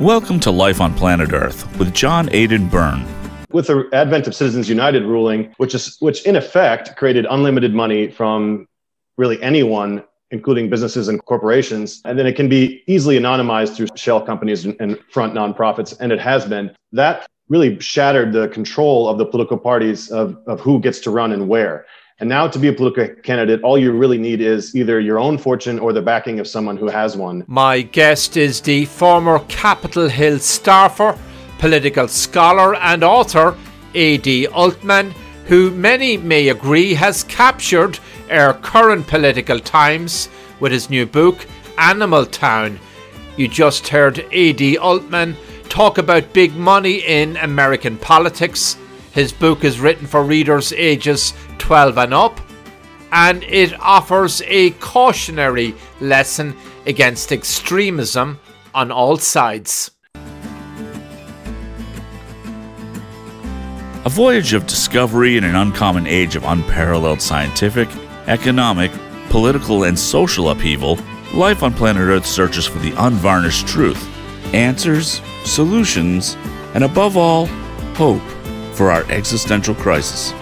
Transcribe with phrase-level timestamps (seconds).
[0.00, 3.02] Welcome to Life on Planet Earth with John Aidan Byrne.
[3.50, 8.10] With the advent of Citizens United ruling, which is which in effect created unlimited money
[8.10, 8.68] from
[9.16, 14.20] really anyone, including businesses and corporations, and then it can be easily anonymized through shell
[14.20, 16.76] companies and front nonprofits, and it has been.
[16.92, 21.32] That really shattered the control of the political parties of, of who gets to run
[21.32, 21.86] and where.
[22.18, 25.36] And now, to be a political candidate, all you really need is either your own
[25.36, 27.44] fortune or the backing of someone who has one.
[27.46, 31.18] My guest is the former Capitol Hill staffer,
[31.58, 33.54] political scholar, and author,
[33.92, 34.46] A.D.
[34.46, 37.98] Altman, who many may agree has captured
[38.30, 41.46] our current political times with his new book,
[41.76, 42.80] Animal Town.
[43.36, 44.78] You just heard A.D.
[44.78, 45.36] Altman
[45.68, 48.78] talk about big money in American politics.
[49.16, 52.38] His book is written for readers ages 12 and up,
[53.10, 58.38] and it offers a cautionary lesson against extremism
[58.74, 59.90] on all sides.
[64.04, 67.88] A voyage of discovery in an uncommon age of unparalleled scientific,
[68.26, 68.92] economic,
[69.30, 70.98] political, and social upheaval,
[71.32, 74.06] life on planet Earth searches for the unvarnished truth,
[74.52, 76.36] answers, solutions,
[76.74, 77.46] and above all,
[77.94, 78.20] hope
[78.76, 80.32] for our existential crisis.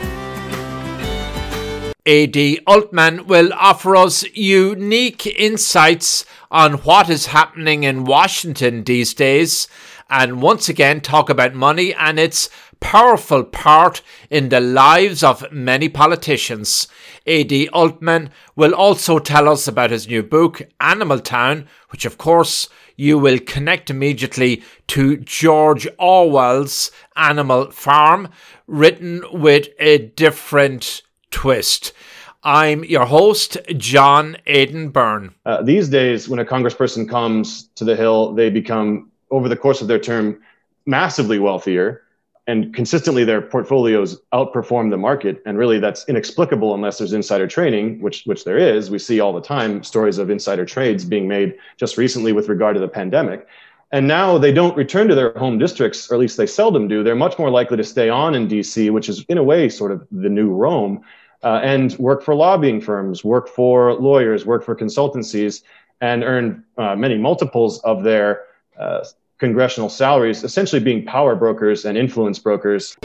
[2.06, 2.60] A.D.
[2.66, 9.68] Altman will offer us unique insights on what is happening in Washington these days
[10.10, 12.50] and once again talk about money and its
[12.84, 16.86] powerful part in the lives of many politicians.
[17.24, 17.66] A.D.
[17.70, 23.18] Altman will also tell us about his new book, Animal Town, which of course you
[23.18, 28.28] will connect immediately to George Orwell's Animal Farm,
[28.66, 31.94] written with a different twist.
[32.42, 35.34] I'm your host, John Aidan Byrne.
[35.46, 39.80] Uh, these days, when a congressperson comes to the Hill, they become, over the course
[39.80, 40.42] of their term,
[40.84, 42.03] massively wealthier.
[42.46, 45.42] And consistently, their portfolios outperform the market.
[45.46, 48.90] And really, that's inexplicable unless there's insider trading, which, which there is.
[48.90, 52.74] We see all the time stories of insider trades being made just recently with regard
[52.74, 53.46] to the pandemic.
[53.92, 57.02] And now they don't return to their home districts, or at least they seldom do.
[57.02, 59.92] They're much more likely to stay on in DC, which is, in a way, sort
[59.92, 61.02] of the new Rome
[61.44, 65.62] uh, and work for lobbying firms, work for lawyers, work for consultancies,
[66.00, 68.42] and earn uh, many multiples of their
[68.78, 69.04] uh,
[69.38, 72.96] congressional salaries, essentially being power brokers and influence brokers.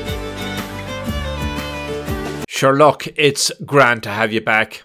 [2.47, 4.83] Sherlock, it's grand to have you back.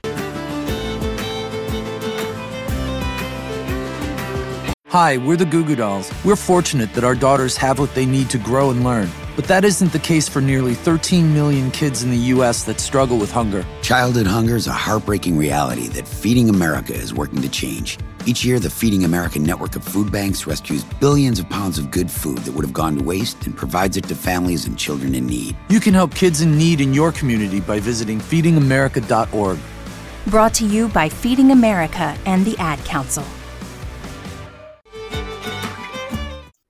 [4.95, 6.13] Hi, we're the Goo Goo Dolls.
[6.25, 9.11] We're fortunate that our daughters have what they need to grow and learn.
[9.35, 12.63] But that isn't the case for nearly 13 million kids in the U.S.
[12.63, 13.67] that struggle with hunger.
[13.83, 17.99] Childhood hunger is a heartbreaking reality that Feeding America is working to change.
[18.27, 22.11] Each year, the Feeding America network of food banks rescues billions of pounds of good
[22.11, 25.27] food that would have gone to waste and provides it to families and children in
[25.27, 25.55] need.
[25.69, 29.59] You can help kids in need in your community by visiting feedingamerica.org.
[30.29, 33.25] Brought to you by Feeding America and the Ad Council.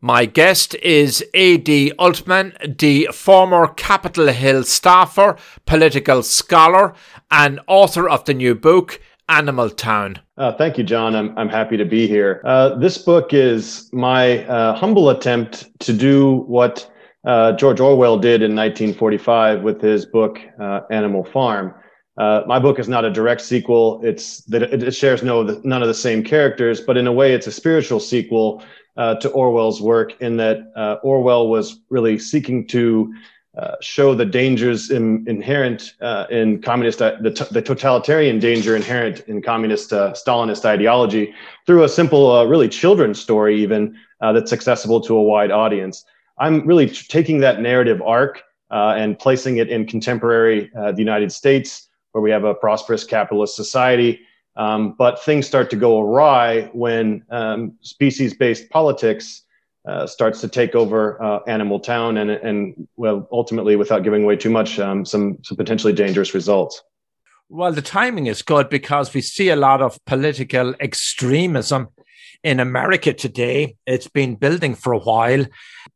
[0.01, 1.93] My guest is A.D.
[1.93, 6.95] Altman, the former Capitol Hill staffer, political scholar,
[7.31, 10.19] and author of the new book, Animal Town.
[10.37, 11.15] Uh, thank you, John.
[11.15, 12.43] I'm, I'm happy to be here.
[12.45, 16.91] Uh, this book is my uh, humble attempt to do what
[17.25, 21.75] uh, George Orwell did in 1945 with his book, uh, Animal Farm.
[22.19, 24.01] Uh, my book is not a direct sequel.
[24.05, 27.33] It's that it, it shares no none of the same characters, but in a way,
[27.33, 28.63] it's a spiritual sequel
[28.97, 33.13] to Orwell's work in that Orwell was really seeking to
[33.57, 39.21] uh, show the dangers in, inherent uh, in communist, uh, the, the, totalitarian danger inherent
[39.29, 41.33] in communist uh, Stalinist ideology
[41.65, 46.05] through a simple, really children's story, even that's accessible to a wide audience.
[46.39, 51.89] I'm really t- taking that narrative arc and placing it in contemporary the United States,
[52.11, 54.21] where we have a prosperous capitalist society.
[54.57, 59.44] Um, but things start to go awry when um, species based politics
[59.87, 64.37] uh, starts to take over uh, Animal Town and, and, well, ultimately, without giving away
[64.37, 66.83] too much, um, some, some potentially dangerous results.
[67.51, 71.89] Well, the timing is good because we see a lot of political extremism
[72.43, 73.77] in America today.
[73.87, 75.47] It's been building for a while.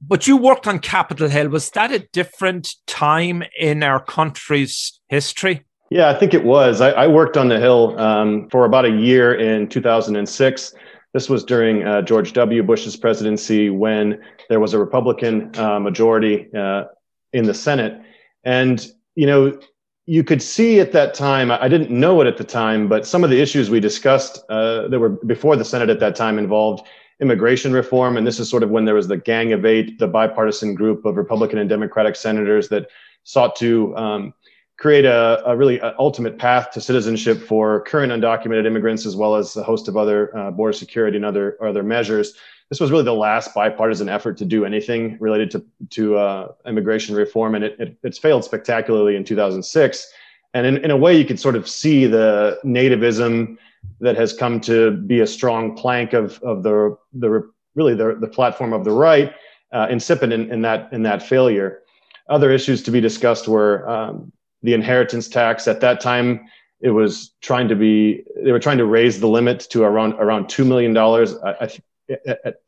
[0.00, 1.48] But you worked on Capitol Hill.
[1.48, 5.64] Was that a different time in our country's history?
[5.90, 6.80] Yeah, I think it was.
[6.80, 10.74] I, I worked on the Hill um, for about a year in 2006.
[11.18, 12.62] This was during uh, George W.
[12.62, 16.84] Bush's presidency when there was a Republican uh, majority uh,
[17.32, 18.00] in the Senate.
[18.44, 18.86] And,
[19.16, 19.58] you know,
[20.06, 23.24] you could see at that time, I didn't know it at the time, but some
[23.24, 26.86] of the issues we discussed uh, that were before the Senate at that time involved
[27.20, 28.16] immigration reform.
[28.16, 31.04] And this is sort of when there was the Gang of Eight, the bipartisan group
[31.04, 32.86] of Republican and Democratic senators that
[33.24, 34.34] sought to um,
[34.78, 39.34] create a, a really a ultimate path to citizenship for current undocumented immigrants, as well
[39.34, 42.34] as a host of other uh, border security and other other measures.
[42.70, 47.14] This was really the last bipartisan effort to do anything related to to uh, immigration
[47.14, 50.06] reform, and it, it, it's failed spectacularly in 2006.
[50.54, 53.58] And in, in a way, you could sort of see the nativism
[54.00, 58.28] that has come to be a strong plank of of the the really the, the
[58.28, 59.34] platform of the right,
[59.72, 61.80] uh, insipid in, in that in that failure.
[62.28, 64.30] Other issues to be discussed were um,
[64.62, 65.68] the inheritance tax.
[65.68, 66.48] At that time,
[66.80, 70.48] it was trying to be they were trying to raise the limit to around around
[70.48, 71.34] two million dollars.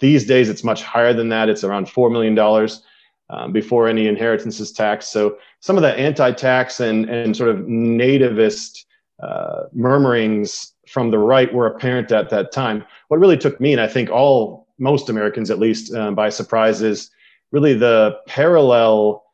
[0.01, 1.49] These days, it's much higher than that.
[1.49, 2.83] It's around four million dollars
[3.31, 5.13] um, before any inheritance is taxed.
[5.13, 8.85] So some of the anti-tax and and sort of nativist
[9.23, 12.85] uh, murmurings from the right were apparent at that time.
[13.09, 16.83] What really took me, and I think all most Americans at least, um, by surprise,
[16.83, 17.11] is
[17.53, 19.25] really the parallel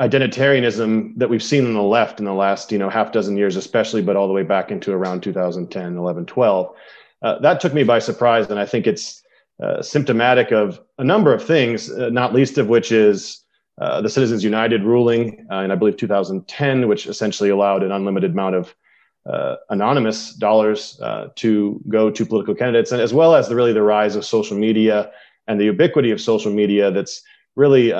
[0.00, 3.54] identitarianism that we've seen on the left in the last you know half dozen years
[3.54, 6.74] especially but all the way back into around 2010 11 12
[7.22, 8.50] uh, that took me by surprise.
[8.50, 9.22] And i think it's
[9.62, 13.44] uh, symptomatic of a number of things uh, not least of which is
[13.80, 18.32] uh, the citizens united ruling uh, in i believe 2010 which essentially allowed an unlimited
[18.32, 18.74] amount of
[19.32, 21.00] uh, anonymous dollars
[21.36, 24.58] to go to political candidates and as well as the really the rise of social
[24.58, 25.10] media
[25.46, 27.22] and the ubiquity of social media that's
[27.54, 27.92] really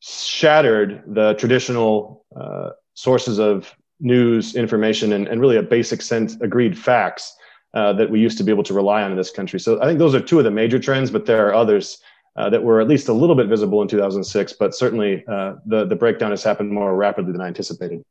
[0.00, 6.78] shattered the traditional uh, sources of news, information, and, and really a basic sense agreed
[6.78, 7.36] facts
[7.74, 9.60] uh, that we used to be able to rely on in this country.
[9.60, 11.98] So I think those are two of the major trends, but there are others
[12.36, 14.52] uh, that were at least a little bit visible in 2006.
[14.54, 18.02] But certainly uh, the the breakdown has happened more rapidly than I anticipated.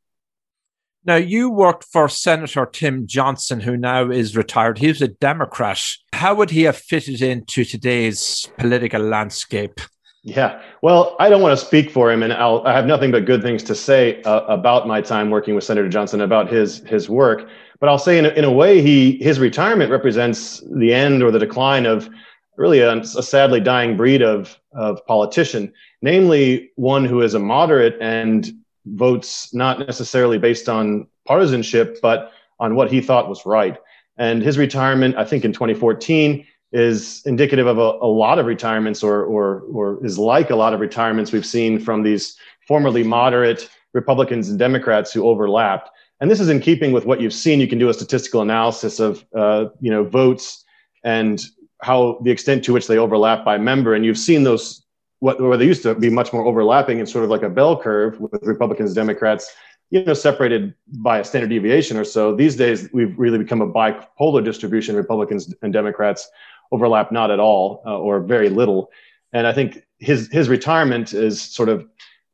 [1.05, 4.79] Now, you worked for Senator Tim Johnson, who now is retired.
[4.79, 5.79] He was a Democrat.
[6.11, 9.79] How would he have fitted into today's political landscape?
[10.27, 13.23] Yeah, well, I don't want to speak for him, and I'll, i have nothing but
[13.23, 17.09] good things to say uh, about my time working with Senator Johnson about his his
[17.09, 17.47] work.
[17.79, 21.31] But I'll say, in a, in a way, he his retirement represents the end or
[21.31, 22.09] the decline of
[22.57, 25.71] really a, a sadly dying breed of of politician,
[26.01, 28.51] namely one who is a moderate and
[28.85, 33.77] votes not necessarily based on partisanship, but on what he thought was right.
[34.17, 39.03] And his retirement, I think, in 2014 is indicative of a, a lot of retirements
[39.03, 42.37] or, or, or is like a lot of retirements we've seen from these
[42.67, 45.89] formerly moderate Republicans and Democrats who overlapped.
[46.19, 47.59] And this is in keeping with what you've seen.
[47.59, 50.65] You can do a statistical analysis of uh, you know votes
[51.03, 51.43] and
[51.81, 53.93] how the extent to which they overlap by member.
[53.93, 54.83] And you've seen those
[55.19, 57.79] what where they used to be much more overlapping and sort of like a bell
[57.79, 59.51] curve with Republicans, Democrats,
[59.89, 62.35] you know, separated by a standard deviation or so.
[62.35, 66.29] These days, we've really become a bipolar distribution, Republicans and Democrats
[66.71, 68.89] overlap not at all uh, or very little.
[69.33, 71.87] And I think his his retirement is sort of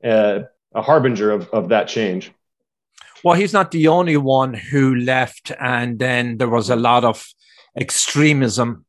[0.04, 0.42] uh,
[0.74, 2.32] a harbinger of, of that change.
[3.24, 7.26] Well, he's not the only one who left, and then there was a lot of
[7.80, 8.86] extremism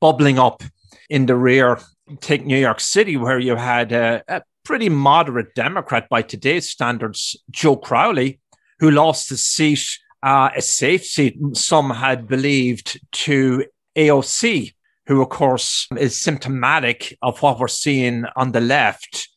[0.00, 0.62] bubbling up
[1.08, 1.78] in the rear.
[2.20, 7.36] Take New York City, where you had a, a pretty moderate Democrat by today's standards,
[7.50, 8.40] Joe Crowley,
[8.80, 13.64] who lost his seat, uh, a safe seat, some had believed, to
[13.96, 14.72] AOC,
[15.06, 19.28] who, of course, is symptomatic of what we're seeing on the left.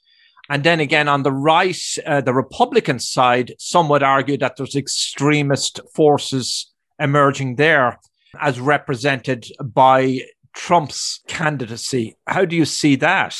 [0.49, 4.75] And then again, on the right, uh, the Republican side, some would argue that there's
[4.75, 7.99] extremist forces emerging there,
[8.39, 10.21] as represented by
[10.53, 12.15] Trump's candidacy.
[12.27, 13.35] How do you see that?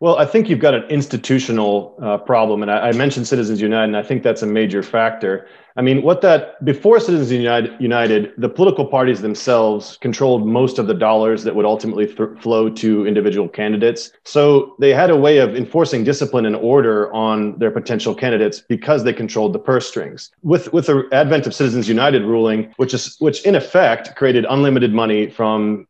[0.00, 2.62] Well, I think you've got an institutional uh, problem.
[2.62, 5.48] And I, I, mentioned Citizens United, and I think that's a major factor.
[5.78, 10.86] I mean, what that before Citizens United, United the political parties themselves controlled most of
[10.86, 14.10] the dollars that would ultimately th- flow to individual candidates.
[14.24, 19.04] So they had a way of enforcing discipline and order on their potential candidates because
[19.04, 20.30] they controlled the purse strings.
[20.42, 24.94] With with the advent of Citizens United ruling, which is which in effect created unlimited
[24.94, 25.86] money from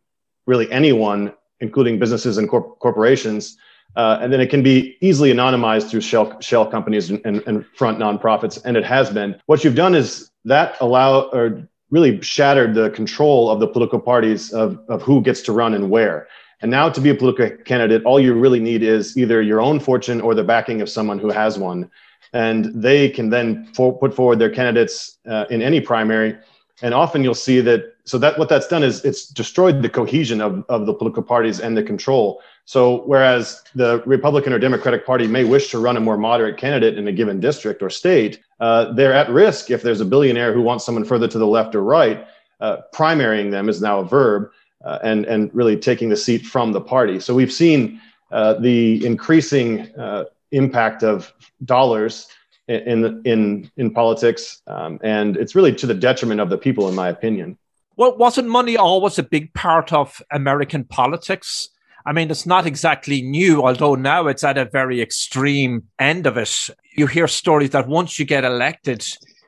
[0.46, 3.56] really anyone, including businesses and corp- corporations
[3.96, 7.64] uh, and then it can be easily anonymized through shell, shell companies and, and, and,
[7.74, 9.40] front nonprofits, and it has been.
[9.46, 14.52] What you've done is that allow or really shattered the control of the political parties
[14.52, 16.28] of, of who gets to run and where.
[16.60, 19.78] And now to be a political candidate, all you really need is either your own
[19.78, 21.90] fortune or the backing of someone who has one.
[22.32, 26.36] And they can then for, put forward their candidates uh, in any primary.
[26.82, 27.94] And often you'll see that.
[28.04, 31.60] So that what that's done is it's destroyed the cohesion of, of the political parties
[31.60, 32.40] and the control.
[32.66, 36.98] So, whereas the Republican or Democratic Party may wish to run a more moderate candidate
[36.98, 40.60] in a given district or state, uh, they're at risk if there's a billionaire who
[40.60, 42.26] wants someone further to the left or right.
[42.60, 44.50] Uh, primarying them is now a verb.
[44.84, 47.20] uh, and and really taking the seat from the party.
[47.20, 51.32] So we've seen uh, the increasing uh, impact of
[51.64, 52.28] dollars
[52.68, 56.94] in in in politics, um, and it's really to the detriment of the people, in
[56.94, 57.58] my opinion.
[57.96, 61.70] Well, wasn't money always a big part of American politics?
[62.06, 66.36] I mean, it's not exactly new, although now it's at a very extreme end of
[66.36, 66.54] it.
[66.96, 69.04] You hear stories that once you get elected,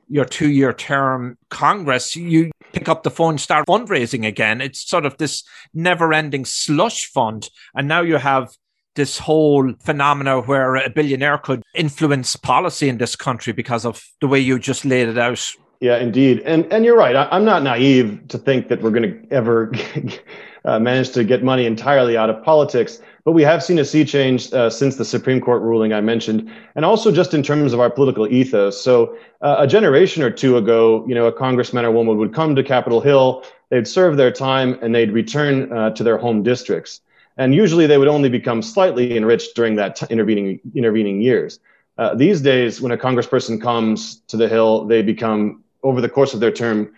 [0.09, 4.61] your two year term Congress, you pick up the phone, start fundraising again.
[4.61, 7.49] It's sort of this never ending slush fund.
[7.77, 8.51] And now you have
[8.97, 14.27] this whole phenomena where a billionaire could influence policy in this country because of the
[14.27, 15.49] way you just laid it out.
[15.79, 16.41] Yeah, indeed.
[16.41, 17.15] And and you're right.
[17.15, 19.73] I, am not naive to think that we're going to ever
[20.65, 23.01] uh, manage to get money entirely out of politics.
[23.25, 26.51] But we have seen a sea change uh, since the Supreme Court ruling I mentioned,
[26.75, 28.83] and also just in terms of our political ethos.
[28.83, 32.55] So uh, a generation or two ago, you know, a congressman or woman would come
[32.55, 37.01] to Capitol Hill, they'd serve their time, and they'd return uh, to their home districts.
[37.37, 41.61] And usually, they would only become slightly enriched during that t- intervening intervening years.
[41.99, 46.35] Uh, these days, when a congressperson comes to the Hill, they become over the course
[46.35, 46.95] of their term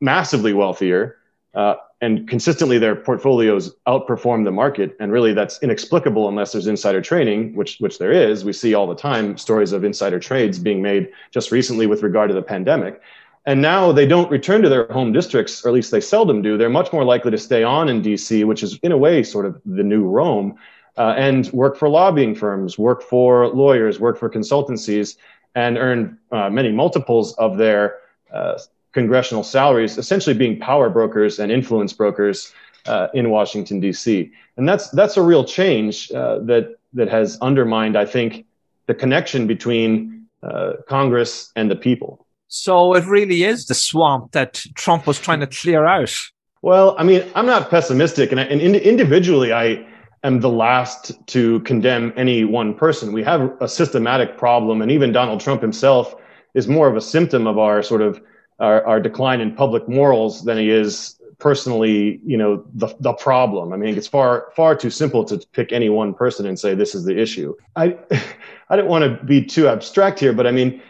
[0.00, 1.16] massively wealthier
[1.54, 4.96] uh, and consistently their portfolios outperform the market.
[5.00, 8.44] And really that's inexplicable unless there's insider trading which which there is.
[8.44, 12.28] We see all the time stories of insider trades being made just recently with regard
[12.30, 13.00] to the pandemic.
[13.46, 16.56] And now they don't return to their home districts or at least they seldom do.
[16.56, 19.46] They're much more likely to stay on in dc which is in a way sort
[19.46, 20.56] of the new rome
[20.96, 25.16] uh, and work for lobbying firms work for lawyers work for consultancies
[25.54, 27.96] and earn uh, many multiples of their
[28.32, 28.56] uh,
[28.92, 32.52] congressional salaries, essentially being power brokers and influence brokers
[32.86, 34.30] uh, in Washington D.C.
[34.56, 38.46] And that's that's a real change uh, that that has undermined, I think,
[38.86, 42.26] the connection between uh, Congress and the people.
[42.48, 46.14] So it really is the swamp that Trump was trying to clear out.
[46.62, 49.86] Well, I mean, I'm not pessimistic, and, I, and individually, I
[50.24, 53.12] am the last to condemn any one person.
[53.12, 56.16] We have a systematic problem, and even Donald Trump himself
[56.54, 58.20] is more of a symptom of our sort of
[58.58, 63.72] our, our decline in public morals than he is personally, you know, the, the problem.
[63.72, 66.94] I mean, it's far, far too simple to pick any one person and say this
[66.94, 67.54] is the issue.
[67.76, 67.96] I,
[68.68, 70.82] I don't want to be too abstract here, but I mean,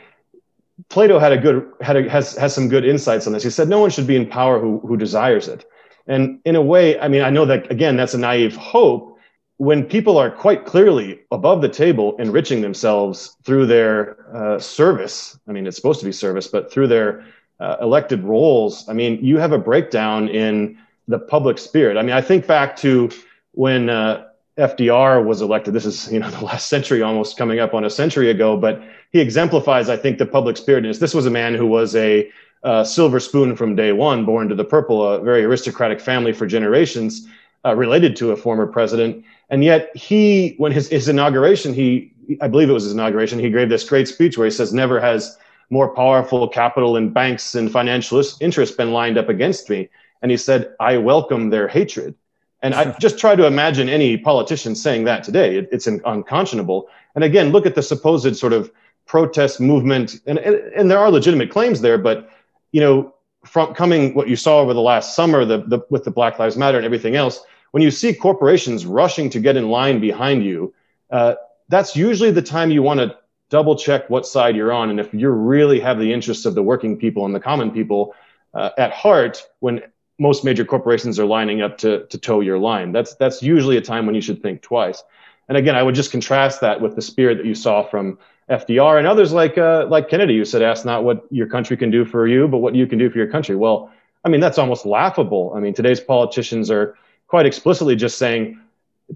[0.88, 3.42] Plato had a good, had a, has, has some good insights on this.
[3.42, 5.66] He said, no one should be in power who, who desires it.
[6.06, 9.18] And in a way, I mean, I know that again, that's a naive hope,
[9.58, 15.52] when people are quite clearly above the table enriching themselves through their uh, service i
[15.52, 17.24] mean it's supposed to be service but through their
[17.60, 21.96] uh, elected roles, I mean, you have a breakdown in the public spirit.
[21.96, 23.10] I mean, I think back to
[23.52, 24.26] when uh,
[24.58, 25.72] FDR was elected.
[25.74, 28.56] This is you know the last century, almost coming up on a century ago.
[28.56, 30.84] But he exemplifies, I think, the public spirit.
[30.84, 32.30] And this was a man who was a
[32.64, 36.46] uh, silver spoon from day one, born to the purple, a very aristocratic family for
[36.46, 37.26] generations,
[37.64, 39.24] uh, related to a former president.
[39.48, 43.48] And yet, he, when his, his inauguration, he, I believe it was his inauguration, he
[43.48, 45.38] gave this great speech where he says, "Never has."
[45.70, 49.88] More powerful capital and banks and financial interests been lined up against me.
[50.22, 52.14] And he said, I welcome their hatred.
[52.62, 55.56] And I just try to imagine any politician saying that today.
[55.56, 56.88] It, it's unconscionable.
[57.14, 58.70] And again, look at the supposed sort of
[59.06, 62.30] protest movement, and, and, and there are legitimate claims there, but
[62.72, 66.10] you know, from coming what you saw over the last summer, the, the with the
[66.10, 70.00] Black Lives Matter and everything else, when you see corporations rushing to get in line
[70.00, 70.74] behind you,
[71.10, 71.34] uh,
[71.68, 73.16] that's usually the time you want to
[73.50, 74.90] double check what side you're on.
[74.90, 78.14] And if you really have the interests of the working people and the common people
[78.54, 79.82] uh, at heart, when
[80.18, 83.80] most major corporations are lining up to, to toe your line, that's, that's usually a
[83.80, 85.02] time when you should think twice.
[85.48, 88.18] And again, I would just contrast that with the spirit that you saw from
[88.50, 91.90] FDR and others like, uh, like Kennedy, who said, ask not what your country can
[91.90, 93.56] do for you, but what you can do for your country.
[93.56, 93.90] Well,
[94.24, 95.52] I mean, that's almost laughable.
[95.54, 96.96] I mean, today's politicians are
[97.28, 98.60] quite explicitly just saying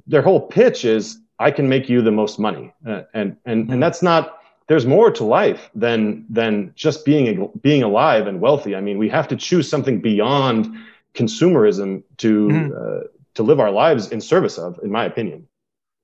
[0.07, 3.83] their whole pitch is I can make you the most money, uh, and and and
[3.83, 4.39] that's not.
[4.69, 8.75] There's more to life than than just being being alive and wealthy.
[8.75, 10.75] I mean, we have to choose something beyond
[11.15, 12.73] consumerism to mm-hmm.
[12.73, 15.49] uh, to live our lives in service of, in my opinion.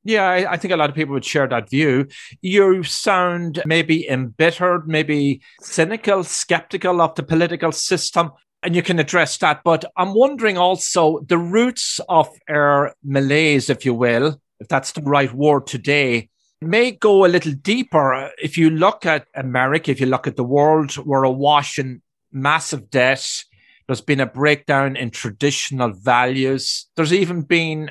[0.04, 2.06] Yeah, I, I, think a lot of people would share that view.
[2.40, 8.30] You sound maybe embittered, maybe cynical, skeptical of the political system,
[8.62, 9.62] and you can address that.
[9.64, 15.02] But I'm wondering also the roots of our malaise, if you will, if that's the
[15.02, 16.28] right word today,
[16.60, 18.30] may go a little deeper.
[18.42, 22.90] If you look at America, if you look at the world, we're awash in massive
[22.90, 23.44] debt.
[23.86, 26.86] There's been a breakdown in traditional values.
[26.96, 27.90] There's even been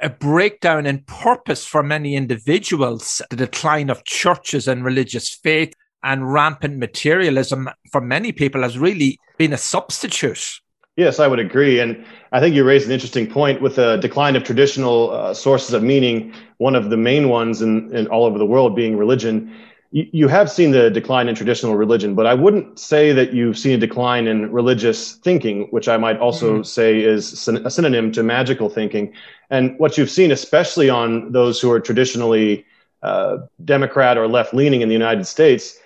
[0.00, 6.32] a breakdown in purpose for many individuals, the decline of churches and religious faith and
[6.32, 10.60] rampant materialism for many people has really been a substitute
[10.98, 11.78] Yes, I would agree.
[11.78, 15.72] And I think you raised an interesting point with the decline of traditional uh, sources
[15.72, 19.54] of meaning, one of the main ones in, in all over the world being religion.
[19.92, 23.56] You, you have seen the decline in traditional religion, but I wouldn't say that you've
[23.56, 26.62] seen a decline in religious thinking, which I might also mm-hmm.
[26.64, 29.12] say is a synonym to magical thinking.
[29.50, 32.66] And what you've seen, especially on those who are traditionally
[33.04, 35.78] uh, Democrat or left leaning in the United States,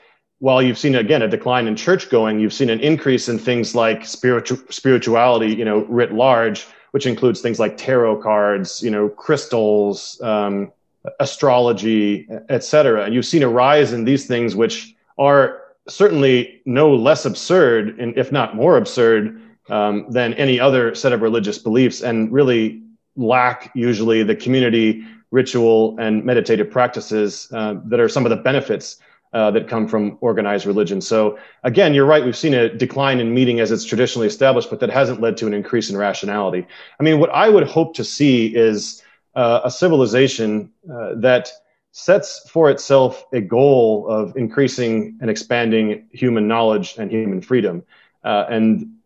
[0.43, 3.77] while you've seen again a decline in church going, you've seen an increase in things
[3.77, 9.09] like spiritual spirituality, you know, writ large, which includes things like tarot cards, you know,
[9.09, 10.73] crystals, um,
[11.21, 13.05] astrology, etc.
[13.05, 18.19] And you've seen a rise in these things, which are certainly no less absurd, and
[18.19, 22.83] if not more absurd, um, than any other set of religious beliefs, and really
[23.15, 28.99] lack usually the community ritual and meditative practices uh, that are some of the benefits
[29.33, 31.01] uh, that come from organized religion.
[31.01, 32.25] So again, you're right.
[32.25, 35.47] We've seen a decline in meeting as it's traditionally established, but that hasn't led to
[35.47, 36.67] an increase in rationality.
[37.01, 39.03] I mean, what I would hope to see is
[39.35, 41.51] uh, a civilization uh, that
[41.93, 47.83] sets for itself a goal of increasing and expanding human knowledge and human freedom,
[48.25, 48.97] uh, and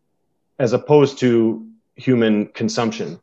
[0.59, 1.67] as opposed to
[1.97, 3.19] human consumption.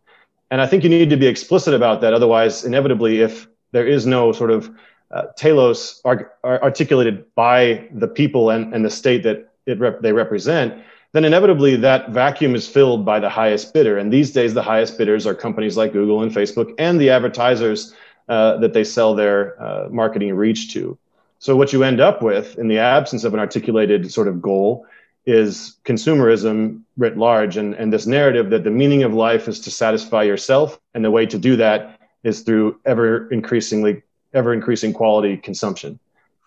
[0.51, 2.13] And I think you need to be explicit about that.
[2.13, 4.69] Otherwise, inevitably, if there is no sort of
[5.13, 10.11] uh, are, are, articulated by the people and, and the state that it rep- they
[10.11, 13.97] represent, then inevitably that vacuum is filled by the highest bidder.
[13.97, 17.93] And these days, the highest bidders are companies like Google and Facebook and the advertisers
[18.27, 20.97] uh, that they sell their uh, marketing reach to.
[21.37, 24.87] So, what you end up with in the absence of an articulated sort of goal
[25.25, 29.71] is consumerism writ large and, and this narrative that the meaning of life is to
[29.71, 30.79] satisfy yourself.
[30.93, 34.01] And the way to do that is through ever increasingly
[34.33, 35.99] ever increasing quality consumption.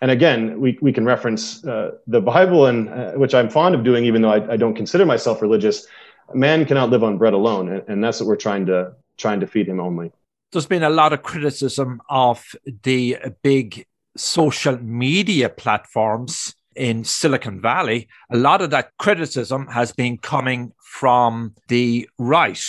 [0.02, 3.82] And again, we, we can reference uh, the Bible, and uh, which I'm fond of
[3.82, 5.86] doing, even though I, I, don't consider myself religious.
[6.34, 9.46] Man cannot live on bread alone, and, and that's what we're trying to trying to
[9.46, 10.12] feed him only.
[10.52, 12.44] There's been a lot of criticism of
[12.82, 18.08] the big social media platforms in Silicon Valley.
[18.30, 22.62] A lot of that criticism has been coming from the right,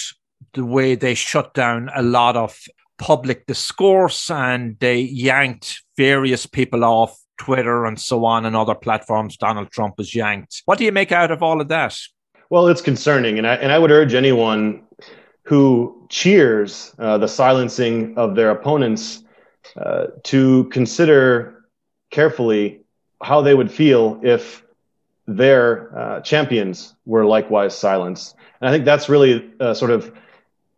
[0.53, 2.57] the way they shut down a lot of
[2.97, 9.37] public discourse and they yanked various people off Twitter and so on and other platforms.
[9.37, 10.63] Donald Trump was yanked.
[10.65, 11.97] What do you make out of all of that?
[12.49, 13.37] Well, it's concerning.
[13.37, 14.83] And I, and I would urge anyone
[15.43, 19.23] who cheers uh, the silencing of their opponents
[19.75, 21.65] uh, to consider
[22.09, 22.81] carefully
[23.21, 24.63] how they would feel if
[25.27, 28.35] their uh, champions were likewise silenced.
[28.61, 30.13] And I think that's really uh, sort of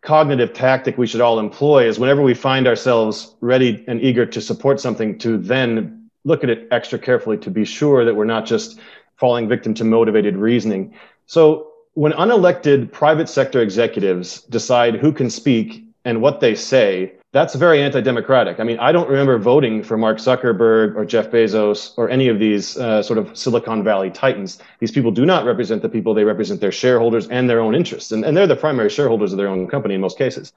[0.02, 4.40] cognitive tactic we should all employ is whenever we find ourselves ready and eager to
[4.42, 8.46] support something to then look at it extra carefully to be sure that we're not
[8.46, 8.80] just
[9.18, 10.94] falling victim to motivated reasoning.
[11.26, 17.54] So when unelected private sector executives decide who can speak and what they say that's
[17.54, 18.60] very anti-democratic.
[18.60, 22.40] I mean, I don't remember voting for Mark Zuckerberg or Jeff Bezos or any of
[22.40, 24.60] these uh, sort of Silicon Valley titans.
[24.80, 28.12] These people do not represent the people; they represent their shareholders and their own interests,
[28.12, 30.54] and, and they're the primary shareholders of their own company in most cases.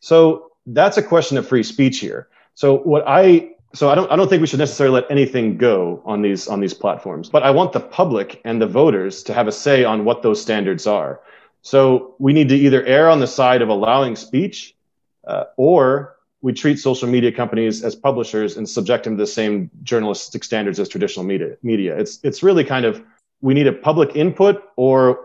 [0.00, 2.28] So that's a question of free speech here.
[2.54, 6.02] So what I so I don't I don't think we should necessarily let anything go
[6.04, 9.46] on these on these platforms, but I want the public and the voters to have
[9.46, 11.20] a say on what those standards are.
[11.62, 14.74] So we need to either err on the side of allowing speech
[15.24, 19.70] uh, or we treat social media companies as publishers and subject them to the same
[19.82, 21.56] journalistic standards as traditional media.
[21.62, 21.96] Media.
[21.96, 23.02] It's it's really kind of
[23.40, 25.18] we need a public input or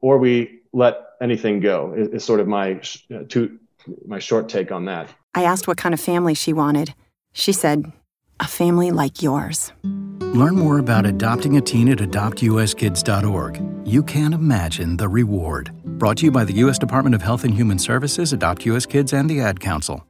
[0.00, 1.94] or we let anything go.
[1.96, 2.80] Is, is sort of my
[3.14, 3.58] uh, to
[4.06, 5.08] my short take on that.
[5.34, 6.94] I asked what kind of family she wanted.
[7.32, 7.90] She said,
[8.40, 9.72] "A family like yours."
[10.20, 13.86] Learn more about adopting a teen at adoptuskids.org.
[13.86, 15.70] You can't imagine the reward.
[15.98, 16.78] Brought to you by the U.S.
[16.78, 18.86] Department of Health and Human Services, Adopt U.S.
[18.86, 20.06] Kids, and the Ad Council.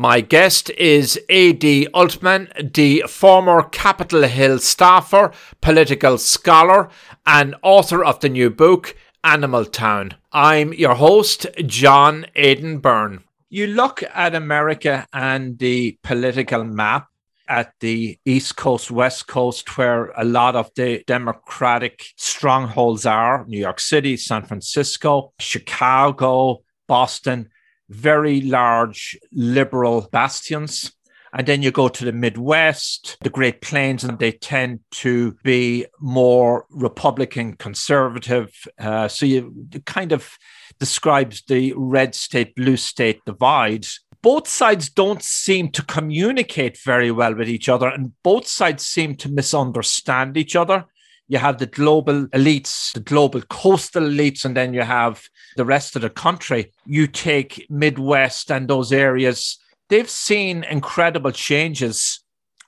[0.00, 1.88] My guest is A.D.
[1.88, 6.88] Altman, the former Capitol Hill staffer, political scholar,
[7.26, 10.14] and author of the new book, Animal Town.
[10.32, 13.24] I'm your host, John Aidan Byrne.
[13.50, 17.08] You look at America and the political map
[17.46, 23.60] at the East Coast, West Coast, where a lot of the Democratic strongholds are New
[23.60, 27.50] York City, San Francisco, Chicago, Boston
[27.90, 30.92] very large liberal bastions.
[31.32, 35.86] And then you go to the Midwest, the Great Plains, and they tend to be
[36.00, 38.50] more Republican conservative.
[38.78, 39.54] Uh, so you
[39.86, 40.36] kind of
[40.80, 43.86] describes the red state, blue state divide.
[44.22, 49.14] Both sides don't seem to communicate very well with each other, and both sides seem
[49.16, 50.84] to misunderstand each other.
[51.30, 55.22] You have the global elites, the global coastal elites, and then you have
[55.56, 56.72] the rest of the country.
[56.86, 59.56] You take Midwest and those areas,
[59.88, 62.18] they've seen incredible changes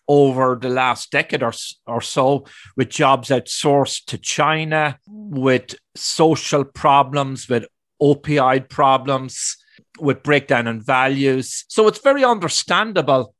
[0.06, 1.52] over the last decade or,
[1.88, 2.46] or so
[2.76, 7.66] with jobs outsourced to China, with social problems, with
[8.00, 9.56] opioid problems,
[9.98, 11.64] with breakdown in values.
[11.66, 13.34] So it's very understandable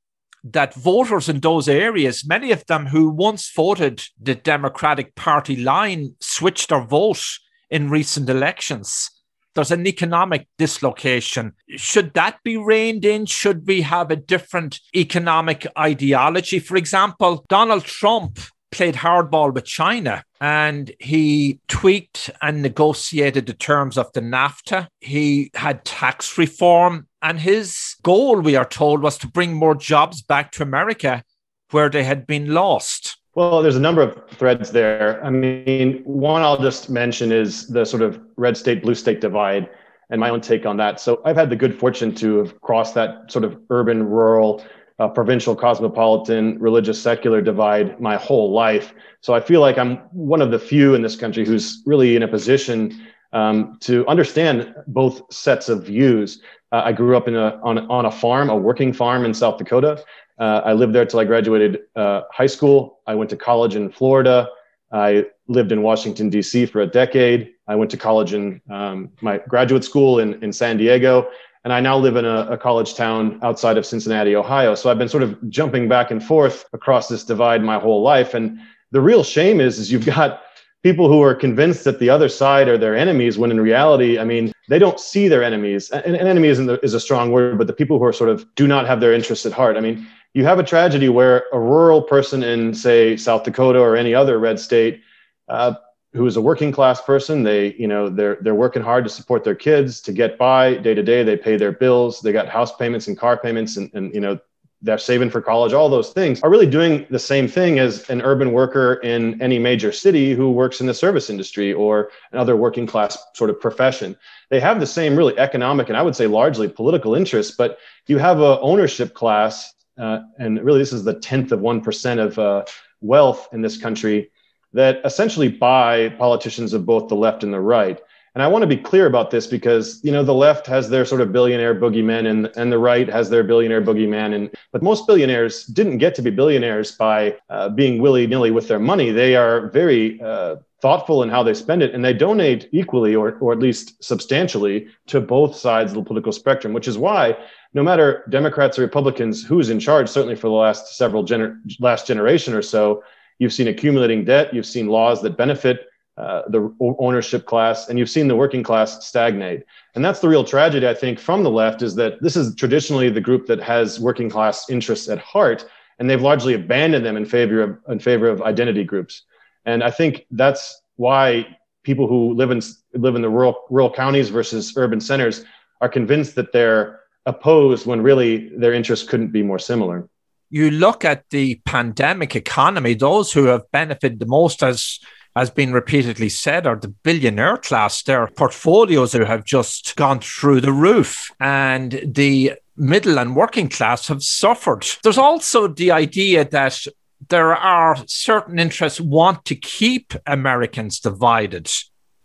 [0.45, 6.15] that voters in those areas, many of them who once voted the Democratic Party line,
[6.21, 7.25] switched their vote
[7.71, 9.11] in recent elections.
[9.55, 11.53] There's an economic dislocation.
[11.77, 13.27] Should that be reined in?
[13.27, 16.59] Should we have a different economic ideology?
[16.59, 18.39] For example, Donald Trump
[18.71, 24.89] played hardball with China and he tweaked and negotiated the terms of the NAFTA.
[25.01, 30.23] He had tax reform, and his goal, we are told, was to bring more jobs
[30.23, 31.23] back to America
[31.71, 33.17] where they had been lost.
[33.35, 35.25] Well, there's a number of threads there.
[35.25, 39.71] I mean, one I'll just mention is the sort of red state, blue state divide
[40.11, 41.01] and my own take on that.
[41.01, 44.63] So I've had the good fortune to have crossed that sort of urban, rural,
[44.99, 48.93] uh, provincial, cosmopolitan, religious, secular divide my whole life.
[49.23, 52.23] So I feel like I'm one of the few in this country who's really in
[52.23, 56.43] a position um, to understand both sets of views.
[56.73, 59.59] Uh, I grew up in a, on, on a farm, a working farm in South
[59.59, 60.03] Dakota.
[60.39, 63.01] Uh, I lived there till I graduated uh, high school.
[63.07, 64.49] I went to college in Florida.
[64.91, 66.67] I lived in Washington, D.C.
[66.67, 67.51] for a decade.
[67.69, 71.29] I went to college in um, my graduate school in, in San Diego
[71.65, 74.75] and I now live in a, a, college town outside of Cincinnati, Ohio.
[74.75, 78.35] So I've been sort of jumping back and forth across this divide my whole life.
[78.35, 78.59] And
[78.91, 80.43] the real shame is, is you've got
[80.83, 84.25] people who are convinced that the other side are their enemies, when in reality, I
[84.25, 85.91] mean, they don't see their enemies.
[85.91, 88.47] And an enemy isn't is a strong word, but the people who are sort of
[88.55, 89.77] do not have their interests at heart.
[89.77, 93.97] I mean, you have a tragedy where a rural person in, say, South Dakota or
[93.97, 95.03] any other red state
[95.49, 95.75] uh,
[96.13, 99.45] who is a working class person they you know they're they're working hard to support
[99.45, 102.75] their kids to get by day to day they pay their bills they got house
[102.77, 104.39] payments and car payments and, and you know
[104.83, 108.21] they're saving for college all those things are really doing the same thing as an
[108.23, 112.87] urban worker in any major city who works in the service industry or another working
[112.87, 114.17] class sort of profession
[114.51, 118.19] they have the same really economic and i would say largely political interests but you
[118.19, 122.65] have a ownership class uh, and really this is the 10th of 1% of uh,
[123.01, 124.31] wealth in this country
[124.73, 128.01] that essentially buy politicians of both the left and the right.
[128.35, 131.05] And I want to be clear about this because you know the left has their
[131.05, 134.35] sort of billionaire boogeymen and, and the right has their billionaire boogeyman.
[134.35, 138.69] And but most billionaires didn't get to be billionaires by uh, being willy nilly with
[138.69, 139.11] their money.
[139.11, 143.37] They are very uh, thoughtful in how they spend it, and they donate equally or
[143.41, 146.73] or at least substantially to both sides of the political spectrum.
[146.73, 147.37] Which is why
[147.75, 152.07] no matter Democrats or Republicans, who's in charge, certainly for the last several gener- last
[152.07, 153.03] generation or so,
[153.43, 154.55] You've seen accumulating debt.
[154.55, 159.07] You've seen laws that benefit uh, the ownership class, and you've seen the working class
[159.07, 159.65] stagnate.
[159.95, 163.09] And that's the real tragedy, I think, from the left is that this is traditionally
[163.09, 165.65] the group that has working class interests at heart,
[165.99, 169.23] and they've largely abandoned them in favor of in favor of identity groups.
[169.65, 172.61] And I think that's why people who live in
[172.95, 175.45] live in the rural rural counties versus urban centers
[175.81, 180.09] are convinced that they're opposed when really their interests couldn't be more similar
[180.53, 185.01] you look at the pandemic economy, those who have benefited the most, as
[185.35, 188.03] has been repeatedly said, are the billionaire class.
[188.03, 194.23] Their portfolios have just gone through the roof, and the middle and working class have
[194.23, 194.87] suffered.
[195.03, 196.87] There's also the idea that
[197.29, 201.71] there are certain interests want to keep Americans divided.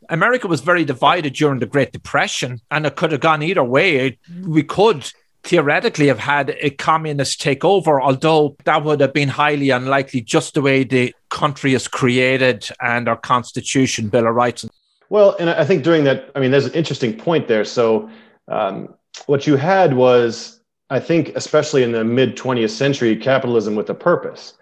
[0.10, 4.18] America was very divided during the Great Depression, and it could have gone either way.
[4.42, 5.12] We could
[5.48, 10.62] theoretically have had a communist takeover, although that would have been highly unlikely just the
[10.62, 14.68] way the country is created and our constitution, Bill of Rights.
[15.10, 17.64] Well, and I think during that, I mean, there's an interesting point there.
[17.64, 18.10] So,
[18.50, 18.94] um,
[19.26, 23.94] what you had was, I think, especially in the mid 20th century, capitalism with a
[23.94, 24.54] purpose.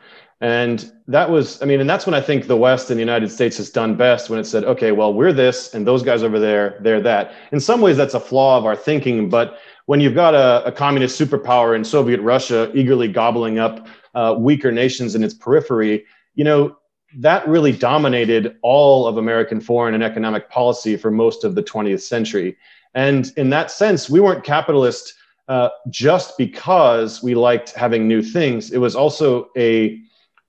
[0.41, 3.31] And that was, I mean, and that's when I think the West and the United
[3.31, 6.39] States has done best when it said, okay, well, we're this and those guys over
[6.39, 7.33] there, they're that.
[7.51, 10.71] In some ways, that's a flaw of our thinking, but when you've got a, a
[10.71, 16.43] communist superpower in Soviet Russia eagerly gobbling up uh, weaker nations in its periphery, you
[16.43, 16.75] know,
[17.17, 22.01] that really dominated all of American foreign and economic policy for most of the 20th
[22.01, 22.57] century.
[22.93, 25.13] And in that sense, we weren't capitalist
[25.47, 28.71] uh, just because we liked having new things.
[28.71, 29.99] It was also a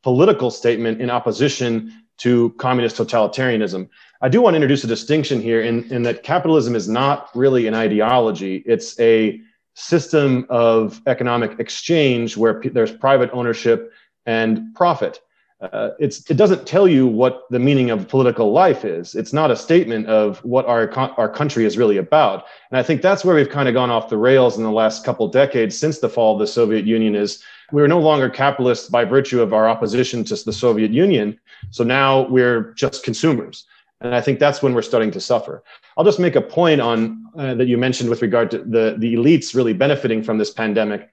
[0.03, 3.89] political statement in opposition to communist totalitarianism.
[4.27, 7.69] I do want to introduce a distinction here in, in that capitalism is not really
[7.69, 9.41] an ideology, it's a
[9.75, 13.93] system of economic exchange where p- there's private ownership
[14.25, 15.21] and profit.
[15.61, 19.15] uh, it doesn't tell you what the meaning of political life is.
[19.15, 22.47] It's not a statement of what our our country is really about.
[22.73, 25.05] And I think that's where we've kind of gone off the rails in the last
[25.05, 27.15] couple decades since the fall of the Soviet Union.
[27.15, 31.39] Is we're no longer capitalists by virtue of our opposition to the Soviet Union.
[31.71, 33.67] So now we're just consumers.
[34.01, 35.65] And I think that's when we're starting to suffer.
[35.97, 39.15] I'll just make a point on uh, that you mentioned with regard to the, the
[39.15, 41.11] elites really benefiting from this pandemic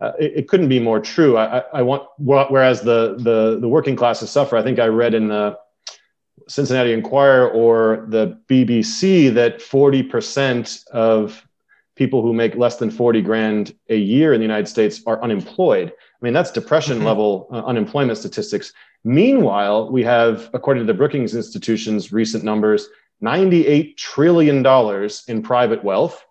[0.00, 1.36] uh, it, it, couldn't be more true.
[1.36, 4.56] I, I, want whereas the, the the working classes suffer.
[4.56, 5.58] I think I read in the
[6.48, 11.44] Cincinnati Enquirer or the BBC that 40% of
[11.96, 15.92] people who make less than 40 grand a year in the United States are unemployed.
[16.20, 17.06] I mean, that's depression mm-hmm.
[17.06, 18.72] level uh, unemployment statistics.
[19.04, 22.88] Meanwhile, we have, according to the Brookings Institution's recent numbers,
[23.22, 24.64] $98 trillion
[25.28, 26.24] in private wealth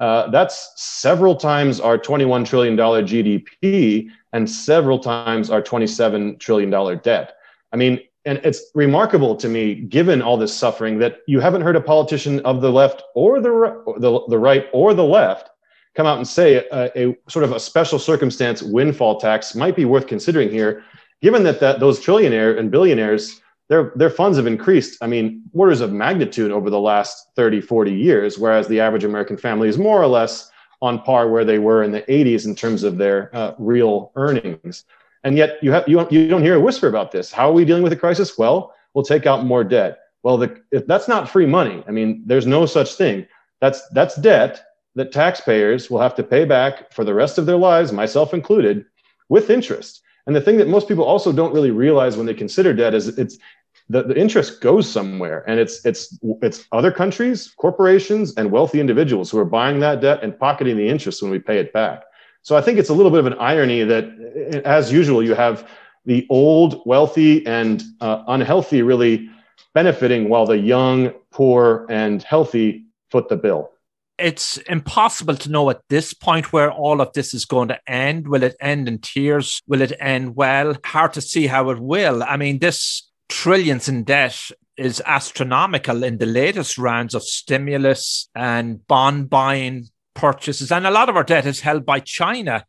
[0.00, 7.34] uh, that's several times our $21 trillion GDP and several times our $27 trillion debt.
[7.72, 11.76] I mean, and it's remarkable to me, given all this suffering, that you haven't heard
[11.76, 13.50] a politician of the left or the,
[13.98, 15.50] the, the right or the left
[15.94, 19.84] come out and say a, a, sort of a special circumstance windfall tax might be
[19.84, 20.84] worth considering here,
[21.20, 25.80] given that, that those trillionaire and billionaires their their funds have increased i mean orders
[25.80, 30.02] of magnitude over the last 30 40 years whereas the average american family is more
[30.02, 30.50] or less
[30.82, 34.84] on par where they were in the 80s in terms of their uh, real earnings.
[35.24, 37.30] And yet you have you don't, you don't hear a whisper about this.
[37.30, 38.38] How are we dealing with the crisis?
[38.38, 39.98] Well we'll take out more debt.
[40.22, 43.26] Well the, that's not free money i mean there's no such thing.
[43.60, 47.56] That's that's debt that taxpayers will have to pay back for the rest of their
[47.56, 48.84] lives myself included
[49.28, 50.02] with interest.
[50.26, 53.08] And the thing that most people also don't really realize when they consider debt is
[53.18, 53.38] it's
[53.88, 55.44] the, the interest goes somewhere.
[55.48, 60.22] And it's it's it's other countries corporations and wealthy individuals who are buying that debt
[60.22, 62.04] and pocketing the interest when we pay it back.
[62.42, 65.68] So i think it's a little bit of an irony that as usual you have
[66.06, 69.28] the old wealthy and uh, unhealthy really
[69.74, 73.70] benefiting while the young poor and healthy foot the bill
[74.20, 78.28] it's impossible to know at this point where all of this is going to end.
[78.28, 79.62] Will it end in tears?
[79.66, 80.76] Will it end well?
[80.84, 82.22] Hard to see how it will.
[82.22, 84.38] I mean, this trillions in debt
[84.76, 90.72] is astronomical in the latest rounds of stimulus and bond buying purchases.
[90.72, 92.64] And a lot of our debt is held by China,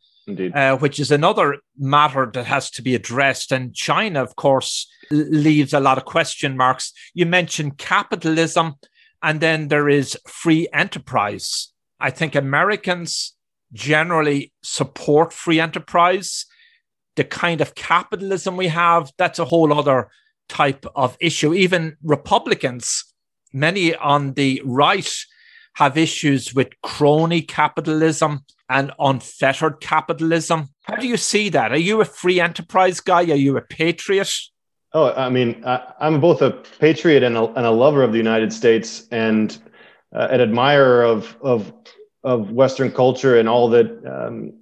[0.54, 3.50] uh, which is another matter that has to be addressed.
[3.52, 6.92] And China, of course, leaves a lot of question marks.
[7.14, 8.74] You mentioned capitalism,
[9.22, 11.72] and then there is free enterprise.
[12.00, 13.34] I think Americans
[13.72, 16.46] generally support free enterprise.
[17.16, 20.08] The kind of capitalism we have, that's a whole other
[20.48, 21.54] type of issue.
[21.54, 23.04] Even Republicans,
[23.52, 25.10] many on the right,
[25.76, 30.68] have issues with crony capitalism and unfettered capitalism.
[30.82, 31.72] How do you see that?
[31.72, 33.22] Are you a free enterprise guy?
[33.22, 34.32] Are you a patriot?
[34.94, 38.18] Oh, I mean, I, am both a patriot and a, and a lover of the
[38.18, 39.56] United States and
[40.14, 41.72] uh, an admirer of, of,
[42.24, 44.52] of Western culture and all that um,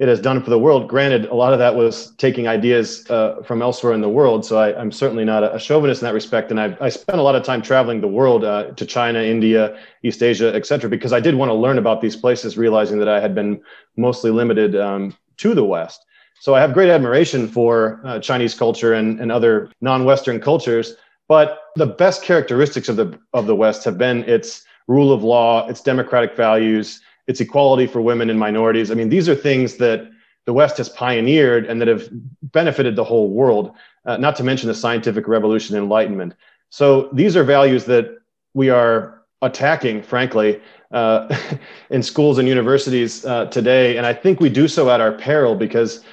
[0.00, 0.88] it has done for the world.
[0.88, 4.44] Granted, a lot of that was taking ideas uh, from elsewhere in the world.
[4.44, 6.50] So I, am certainly not a, chauvinist in that respect.
[6.50, 9.78] And I, I spent a lot of time traveling the world uh, to China, India,
[10.02, 13.08] East Asia, et cetera, because I did want to learn about these places, realizing that
[13.08, 13.60] I had been
[13.96, 16.04] mostly limited um, to the West.
[16.42, 20.96] So I have great admiration for uh, Chinese culture and, and other non-Western cultures.
[21.28, 25.68] But the best characteristics of the of the West have been its rule of law,
[25.68, 28.90] its democratic values, it's equality for women and minorities.
[28.90, 30.10] I mean, these are things that
[30.44, 32.08] the West has pioneered and that have
[32.42, 36.34] benefited the whole world, uh, not to mention the scientific revolution enlightenment.
[36.70, 38.18] So these are values that
[38.52, 41.32] we are attacking, frankly, uh,
[41.90, 43.96] in schools and universities uh, today.
[43.96, 46.04] And I think we do so at our peril because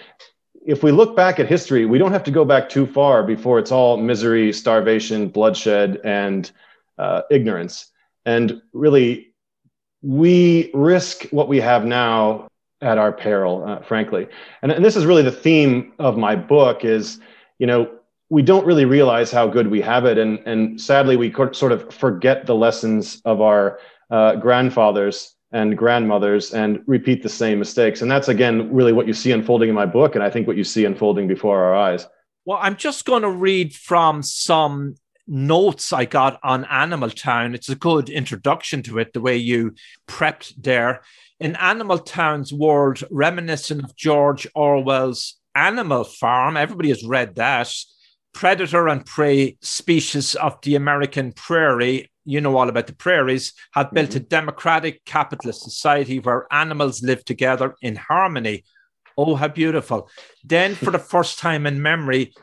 [0.66, 3.60] if we look back at history, we don't have to go back too far before
[3.60, 6.52] it's all misery, starvation, bloodshed, and
[6.98, 7.92] uh, ignorance.
[8.26, 9.34] And really,
[10.02, 12.48] we risk what we have now
[12.82, 14.28] at our peril, uh, frankly.
[14.62, 17.20] And, and this is really the theme of my book is,
[17.58, 17.90] you know,
[18.30, 20.18] we don't really realize how good we have it.
[20.18, 23.80] And, and sadly, we sort of forget the lessons of our
[24.12, 28.02] uh, grandfathers and grandmothers and repeat the same mistakes.
[28.02, 30.16] And that's, again, really what you see unfolding in my book.
[30.16, 32.06] And I think what you see unfolding before our eyes.
[32.46, 34.96] Well, I'm just going to read from some
[35.28, 37.54] notes I got on Animal Town.
[37.54, 39.76] It's a good introduction to it, the way you
[40.08, 41.02] prepped there.
[41.40, 47.74] In Animal Town's world, reminiscent of George Orwell's Animal Farm, everybody has read that.
[48.34, 53.92] Predator and prey species of the American prairie, you know all about the prairies, have
[53.92, 54.18] built mm-hmm.
[54.18, 58.64] a democratic capitalist society where animals live together in harmony.
[59.18, 60.10] Oh, how beautiful.
[60.44, 62.34] Then, for the first time in memory,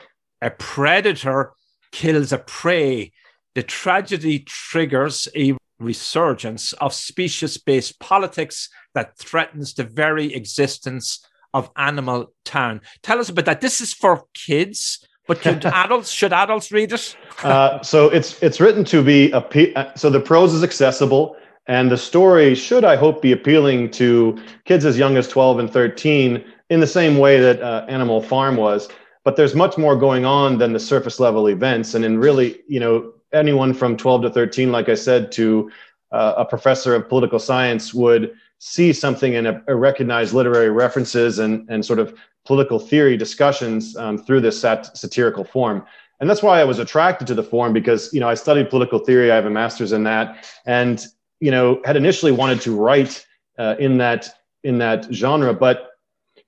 [0.41, 1.53] a predator
[1.91, 3.13] kills a prey,
[3.55, 11.71] the tragedy triggers a resurgence of species based politics that threatens the very existence of
[11.77, 12.81] Animal Town.
[13.03, 13.61] Tell us about that.
[13.61, 15.05] This is for kids.
[15.27, 17.15] But should adults should adults read it?
[17.43, 19.39] uh, so it's it's written to be a
[19.75, 21.35] uh, so the prose is accessible
[21.67, 25.71] and the story should I hope be appealing to kids as young as 12 and
[25.71, 28.89] 13 in the same way that uh, Animal Farm was.
[29.23, 32.79] But there's much more going on than the surface level events, and in really you
[32.79, 35.69] know anyone from 12 to 13, like I said, to
[36.11, 41.69] uh, a professor of political science would see something and a, a literary references and,
[41.69, 45.85] and sort of political theory discussions um, through this sat- satirical form.
[46.19, 48.99] And that's why I was attracted to the form because, you know, I studied political
[48.99, 49.31] theory.
[49.31, 51.05] I have a master's in that and,
[51.39, 53.25] you know, had initially wanted to write
[53.59, 54.29] uh, in that
[54.63, 55.91] in that genre, but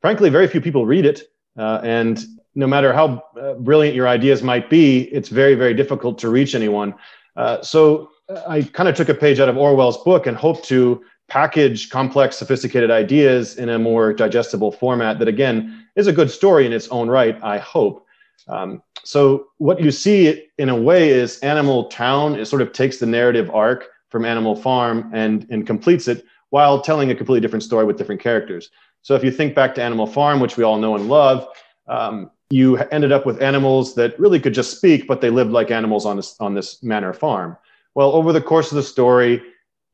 [0.01, 1.23] frankly, very few people read it.
[1.57, 6.17] Uh, and no matter how uh, brilliant your ideas might be, it's very, very difficult
[6.19, 6.93] to reach anyone.
[7.35, 8.09] Uh, so
[8.47, 12.37] I kind of took a page out of Orwell's book and hoped to package complex,
[12.37, 16.87] sophisticated ideas in a more digestible format that, again, is a good story in its
[16.89, 18.05] own right, I hope.
[18.47, 22.97] Um, so, what you see in a way is Animal Town, it sort of takes
[22.97, 27.63] the narrative arc from Animal Farm and, and completes it while telling a completely different
[27.63, 28.69] story with different characters.
[29.01, 31.47] So, if you think back to Animal Farm, which we all know and love,
[31.87, 35.71] um, you ended up with animals that really could just speak, but they lived like
[35.71, 37.55] animals on this, on this manor farm.
[37.93, 39.41] Well, over the course of the story,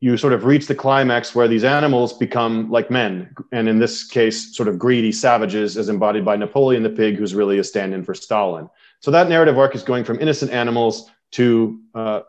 [0.00, 4.04] you sort of reach the climax where these animals become like men, and in this
[4.04, 7.94] case, sort of greedy savages, as embodied by Napoleon the pig, who's really a stand
[7.94, 8.68] in for Stalin.
[9.00, 12.20] So that narrative arc is going from innocent animals to uh,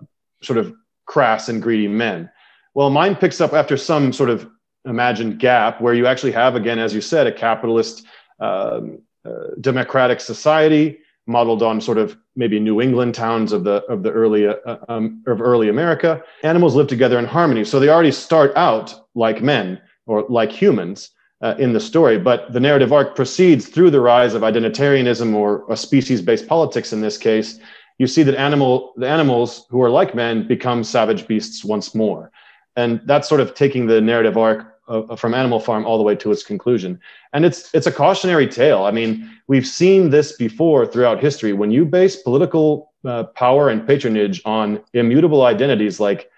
[0.41, 0.73] sort of
[1.05, 2.29] crass and greedy men.
[2.73, 4.49] Well, mine picks up after some sort of
[4.85, 8.05] imagined gap where you actually have, again, as you said, a capitalist
[8.39, 14.03] um, uh, democratic society modeled on sort of maybe New England towns of the of
[14.03, 16.23] the early uh, um, of early America.
[16.43, 21.11] Animals live together in harmony, so they already start out like men or like humans
[21.41, 22.17] uh, in the story.
[22.17, 26.93] But the narrative arc proceeds through the rise of identitarianism or a species-based politics.
[26.93, 27.59] In this case,
[27.97, 32.31] you see that animal the animals who are like men become savage beasts once more,
[32.75, 36.15] and that's sort of taking the narrative arc uh, from Animal Farm all the way
[36.15, 36.99] to its conclusion.
[37.33, 38.83] And it's it's a cautionary tale.
[38.83, 41.53] I mean, we've seen this before throughout history.
[41.53, 46.29] When you base political uh, power and patronage on immutable identities like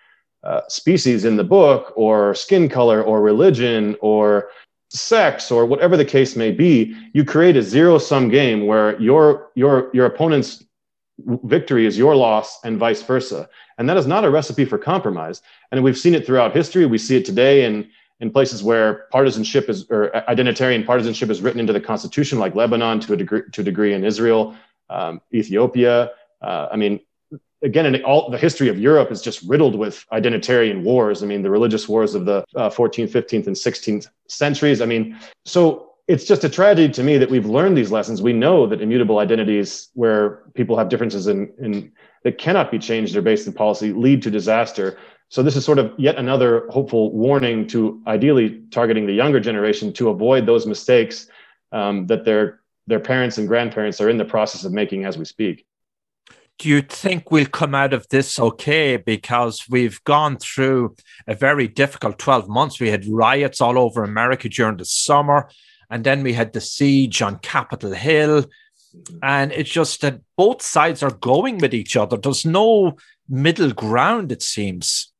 [0.43, 4.49] uh, species in the book, or skin color, or religion, or
[4.89, 9.49] sex, or whatever the case may be, you create a zero sum game where your
[9.55, 10.63] your your opponent's
[11.43, 13.49] victory is your loss and vice versa.
[13.77, 15.41] And that is not a recipe for compromise.
[15.71, 16.85] And we've seen it throughout history.
[16.85, 21.60] We see it today in in places where partisanship is or identitarian partisanship is written
[21.60, 24.55] into the constitution, like Lebanon to a degree, to a degree in Israel,
[24.89, 26.12] um, Ethiopia.
[26.41, 26.99] Uh, I mean,
[27.62, 31.23] again, in all the history of Europe is just riddled with identitarian wars.
[31.23, 34.82] I mean, the religious wars of the uh, 14th, 15th, and 16th centuries.
[34.82, 38.21] I mean, so it's just a tragedy to me that we've learned these lessons.
[38.21, 41.91] We know that immutable identities, where people have differences in, in
[42.23, 44.97] that cannot be changed or based in policy, lead to disaster.
[45.29, 49.93] So this is sort of yet another hopeful warning to ideally targeting the younger generation
[49.93, 51.27] to avoid those mistakes
[51.71, 55.25] um, that their their parents and grandparents are in the process of making as we
[55.25, 55.65] speak.
[56.57, 58.97] Do you think we'll come out of this okay?
[58.97, 60.95] Because we've gone through
[61.27, 62.79] a very difficult 12 months.
[62.79, 65.49] We had riots all over America during the summer,
[65.91, 68.45] and then we had the siege on Capitol Hill.
[69.21, 72.17] And it's just that both sides are going with each other.
[72.17, 72.97] There's no
[73.29, 75.13] middle ground, it seems.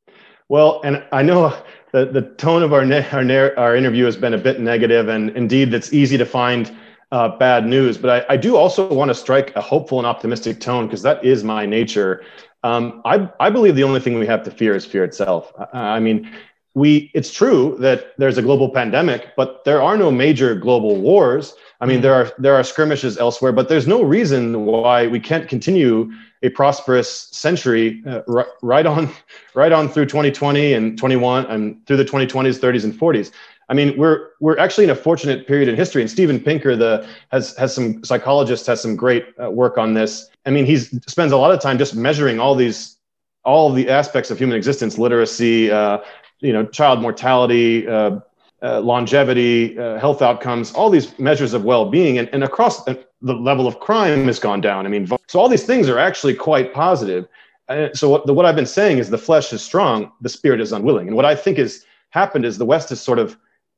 [0.50, 1.56] Well, and I know
[1.92, 5.30] the, the tone of our, ne- our, our interview has been a bit negative, and
[5.36, 6.76] indeed, it's easy to find
[7.12, 7.96] uh, bad news.
[7.96, 11.24] But I, I do also want to strike a hopeful and optimistic tone because that
[11.24, 12.24] is my nature.
[12.64, 15.52] Um, I, I believe the only thing we have to fear is fear itself.
[15.72, 16.28] I, I mean,
[16.74, 21.54] we it's true that there's a global pandemic, but there are no major global wars.
[21.80, 25.48] I mean, there are there are skirmishes elsewhere, but there's no reason why we can't
[25.48, 26.12] continue
[26.42, 29.10] a prosperous century uh, right, right on
[29.54, 33.30] right on through 2020 and 21 and through the 2020s 30s and 40s
[33.68, 37.06] i mean we're we're actually in a fortunate period in history and steven pinker the
[37.30, 40.28] has has some psychologist has some great uh, work on this.
[40.46, 42.96] I mean he spends a lot of time just measuring all these
[43.44, 45.98] all the aspects of human existence literacy uh,
[46.40, 48.18] you know child mortality uh,
[48.62, 53.34] uh, longevity, uh, health outcomes, all these measures of well-being, and, and across the, the
[53.34, 54.86] level of crime has gone down.
[54.86, 57.26] I mean, so all these things are actually quite positive.
[57.68, 60.60] Uh, so what, the, what I've been saying is the flesh is strong, the spirit
[60.60, 61.06] is unwilling.
[61.06, 63.36] And what I think has happened is the West is sort of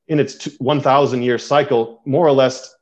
[0.09, 2.74] in its 1,000 year cycle, more or less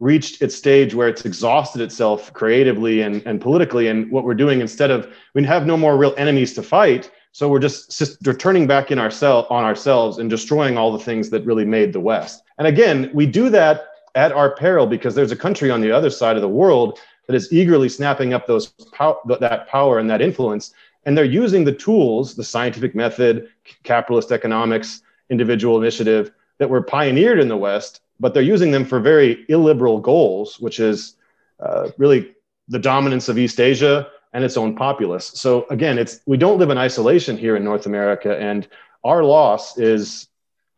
[0.00, 3.88] reached its stage where it's exhausted itself creatively and, and politically.
[3.88, 7.10] And what we're doing instead of, we have no more real enemies to fight.
[7.32, 11.30] So we're just we're turning back in ourselves on ourselves and destroying all the things
[11.30, 12.42] that really made the West.
[12.58, 16.10] And again, we do that at our peril because there's a country on the other
[16.10, 20.22] side of the world that is eagerly snapping up those pow- that power and that
[20.22, 20.72] influence.
[21.04, 23.48] And they're using the tools, the scientific method,
[23.84, 28.98] capitalist economics, individual initiative that were pioneered in the West, but they're using them for
[28.98, 31.14] very illiberal goals, which is
[31.60, 32.34] uh, really
[32.68, 34.08] the dominance of East Asia
[34.38, 35.32] and its own populace.
[35.34, 38.68] So again, it's we don't live in isolation here in North America, and
[39.02, 40.28] our loss is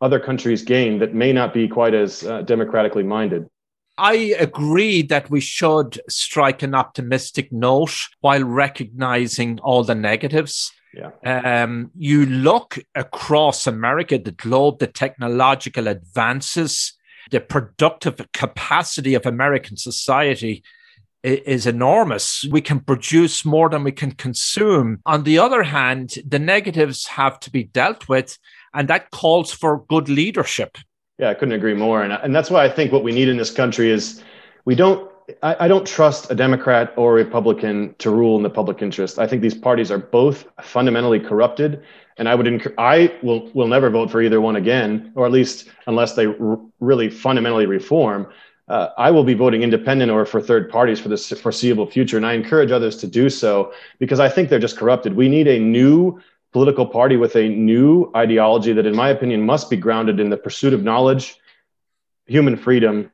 [0.01, 3.47] other countries' gain that may not be quite as uh, democratically minded.
[3.99, 10.71] I agree that we should strike an optimistic note while recognizing all the negatives.
[10.95, 11.11] Yeah.
[11.23, 16.93] Um, you look across America, the globe, the technological advances,
[17.29, 20.63] the productive capacity of American society
[21.23, 22.45] is enormous.
[22.49, 25.01] We can produce more than we can consume.
[25.05, 28.37] On the other hand, the negatives have to be dealt with,
[28.73, 30.77] and that calls for good leadership.
[31.17, 32.01] Yeah, I couldn't agree more.
[32.01, 34.23] And, and that's why I think what we need in this country is
[34.65, 35.11] we don't
[35.43, 39.19] I, I, don't trust a Democrat or a Republican to rule in the public interest.
[39.19, 41.83] I think these parties are both fundamentally corrupted,
[42.17, 45.31] and I would inc- I will will never vote for either one again, or at
[45.31, 48.27] least unless they r- really fundamentally reform.
[48.71, 52.25] Uh, I will be voting independent or for third parties for the foreseeable future, and
[52.25, 55.13] I encourage others to do so because I think they're just corrupted.
[55.13, 56.21] We need a new
[56.53, 60.37] political party with a new ideology that, in my opinion, must be grounded in the
[60.37, 61.37] pursuit of knowledge,
[62.27, 63.11] human freedom,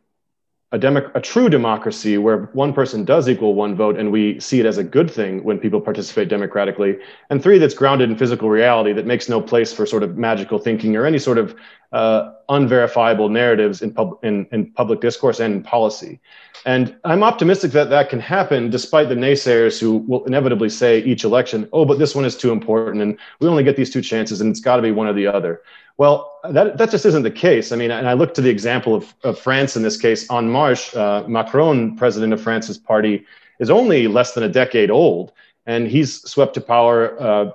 [0.74, 4.60] a, democ- a true democracy where one person does equal one vote and we see
[4.60, 6.98] it as a good thing when people participate democratically.
[7.30, 10.60] And three that's grounded in physical reality that makes no place for sort of magical
[10.60, 11.56] thinking or any sort of
[11.94, 16.20] uh, unverifiable narratives in, pub- in, in public discourse and in policy.
[16.66, 21.24] And i'm optimistic that that can happen despite the naysayers who will inevitably say each
[21.24, 24.42] election oh but this one is too important and we only get these two chances
[24.42, 25.62] and it's got to be one or the other
[25.98, 27.72] well, that, that just isn't the case.
[27.72, 30.30] I mean, and I look to the example of, of France in this case.
[30.32, 33.26] En Marche, uh, Macron, president of France's party,
[33.60, 35.32] is only less than a decade old,
[35.66, 37.52] and he's swept to power uh,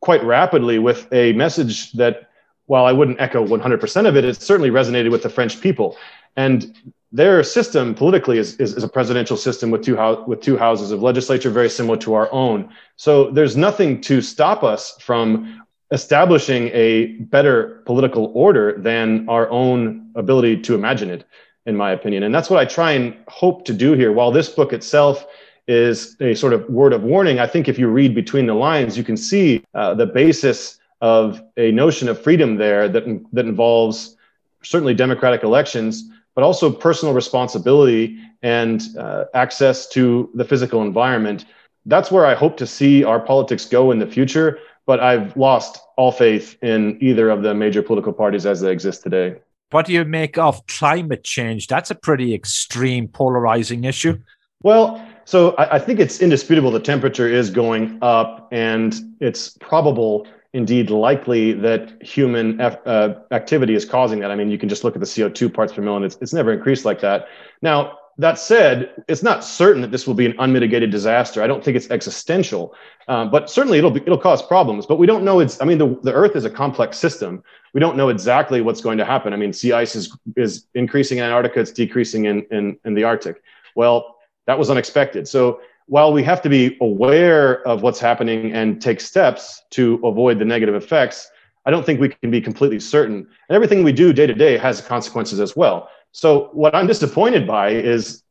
[0.00, 2.28] quite rapidly with a message that,
[2.66, 5.96] while I wouldn't echo 100% of it, it certainly resonated with the French people.
[6.36, 6.76] And
[7.12, 10.90] their system politically is, is, is, a presidential system with two, ho- with two houses
[10.90, 12.68] of legislature, very similar to our own.
[12.96, 15.63] So there's nothing to stop us from
[15.94, 21.24] establishing a better political order than our own ability to imagine it,
[21.66, 22.24] in my opinion.
[22.24, 24.12] And that's what I try and hope to do here.
[24.12, 25.24] While this book itself
[25.68, 28.98] is a sort of word of warning, I think if you read between the lines,
[28.98, 34.16] you can see uh, the basis of a notion of freedom there that, that involves
[34.62, 41.44] certainly democratic elections, but also personal responsibility and uh, access to the physical environment.
[41.86, 45.80] That's where I hope to see our politics go in the future but I've lost
[45.96, 49.36] all faith in either of the major political parties as they exist today.
[49.70, 51.66] What do you make of climate change?
[51.66, 54.18] That's a pretty extreme, polarizing issue.
[54.62, 60.26] Well, so I, I think it's indisputable the temperature is going up, and it's probable,
[60.52, 64.30] indeed likely, that human uh, activity is causing that.
[64.30, 66.52] I mean, you can just look at the CO2 parts per million, it's, it's never
[66.52, 67.26] increased like that.
[67.62, 71.42] Now, that said, it's not certain that this will be an unmitigated disaster.
[71.42, 72.74] I don't think it's existential,
[73.08, 74.86] um, but certainly it'll be, it'll cause problems.
[74.86, 75.40] But we don't know.
[75.40, 77.42] It's I mean the, the Earth is a complex system.
[77.72, 79.32] We don't know exactly what's going to happen.
[79.32, 81.60] I mean, sea ice is is increasing in Antarctica.
[81.60, 83.42] It's decreasing in in, in the Arctic.
[83.74, 85.26] Well, that was unexpected.
[85.26, 90.38] So while we have to be aware of what's happening and take steps to avoid
[90.38, 91.30] the negative effects,
[91.66, 93.26] I don't think we can be completely certain.
[93.48, 95.88] And everything we do day to day has consequences as well.
[96.14, 98.22] So what I'm disappointed by is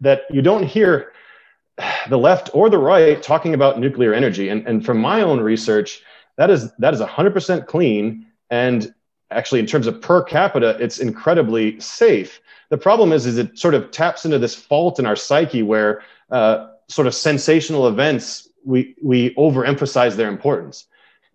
[0.00, 1.12] that you don't hear
[2.08, 4.48] the left or the right talking about nuclear energy.
[4.48, 6.02] And, and from my own research,
[6.38, 8.26] that is that is 100% clean.
[8.48, 8.94] And
[9.30, 12.40] actually, in terms of per capita, it's incredibly safe.
[12.70, 16.02] The problem is, is it sort of taps into this fault in our psyche where
[16.30, 20.86] uh, sort of sensational events we we overemphasize their importance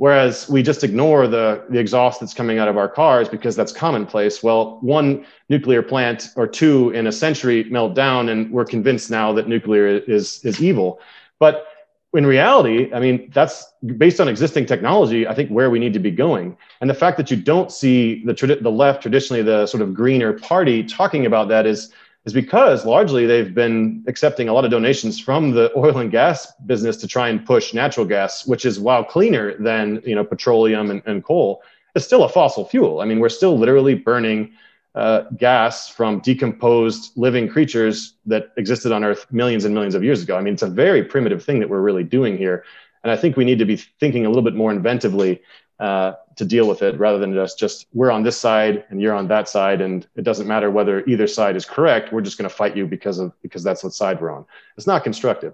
[0.02, 3.72] whereas we just ignore the, the exhaust that's coming out of our cars because that's
[3.72, 4.42] commonplace.
[4.42, 9.32] Well, one nuclear plant or two in a century melt down, and we're convinced now
[9.34, 11.00] that nuclear is, is evil.
[11.38, 11.68] But
[12.16, 16.00] in reality, I mean, that's based on existing technology, I think where we need to
[16.00, 16.58] be going.
[16.82, 20.34] And the fact that you don't see the, the left, traditionally the sort of greener
[20.34, 21.94] party, talking about that is
[22.26, 26.52] is because largely they've been accepting a lot of donations from the oil and gas
[26.66, 30.92] business to try and push natural gas, which is while cleaner than you know petroleum
[30.92, 31.64] and, and coal,
[31.96, 33.02] it's still a fossil fuel.
[33.02, 34.52] I mean, we're still literally burning
[34.94, 40.22] uh, gas from decomposed living creatures that existed on Earth millions and millions of years
[40.22, 40.38] ago.
[40.38, 42.66] I mean, it's a very primitive thing that we're really doing here.
[43.04, 45.40] And I think we need to be thinking a little bit more inventively
[45.80, 49.14] uh, to deal with it rather than just just we're on this side and you're
[49.14, 49.82] on that side.
[49.82, 52.86] And it doesn't matter whether either side is correct we're just going to fight you
[52.86, 54.46] because of because that's what side we're on.
[54.78, 55.54] It's not constructive.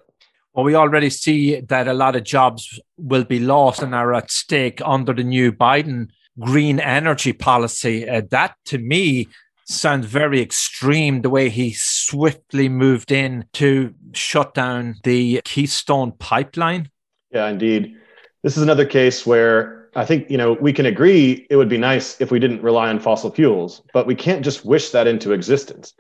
[0.53, 4.31] Well we already see that a lot of jobs will be lost and are at
[4.31, 6.09] stake under the new biden
[6.39, 8.07] green energy policy.
[8.07, 9.27] Uh, that to me
[9.65, 16.89] sounds very extreme the way he swiftly moved in to shut down the keystone pipeline.
[17.31, 17.95] Yeah indeed.
[18.43, 21.77] This is another case where I think you know we can agree it would be
[21.79, 25.31] nice if we didn't rely on fossil fuels, but we can't just wish that into
[25.33, 25.93] existence.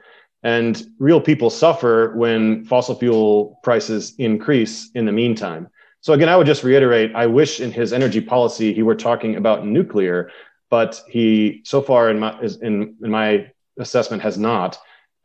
[0.43, 5.67] And real people suffer when fossil fuel prices increase in the meantime.
[6.01, 9.35] So again, I would just reiterate: I wish in his energy policy he were talking
[9.35, 10.29] about nuclear,
[10.69, 14.77] but he so far in my in in my assessment has not.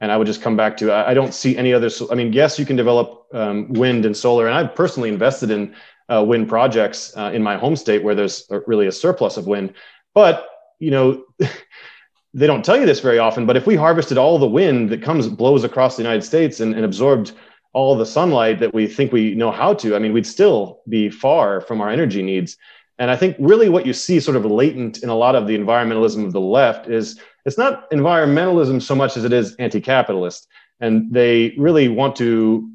[0.02, 1.88] And I would just come back to I, don't see any other.
[2.10, 5.74] I mean, yes, you can develop um, wind and solar, and I've personally invested in
[6.08, 9.74] uh, wind projects uh, in my home state where there's really a surplus of wind.
[10.12, 10.48] But
[10.80, 11.24] you know,
[12.34, 13.46] they don't tell you this very often.
[13.46, 16.74] But if we harvested all the wind that comes blows across the United States and,
[16.74, 17.32] and absorbed
[17.72, 21.08] all the sunlight that we think we know how to, I mean, we'd still be
[21.10, 22.56] far from our energy needs.
[22.98, 25.56] And I think really what you see sort of latent in a lot of the
[25.56, 30.46] environmentalism of the left is it's not environmentalism so much as it is anti-capitalist.
[30.80, 32.68] And they really want to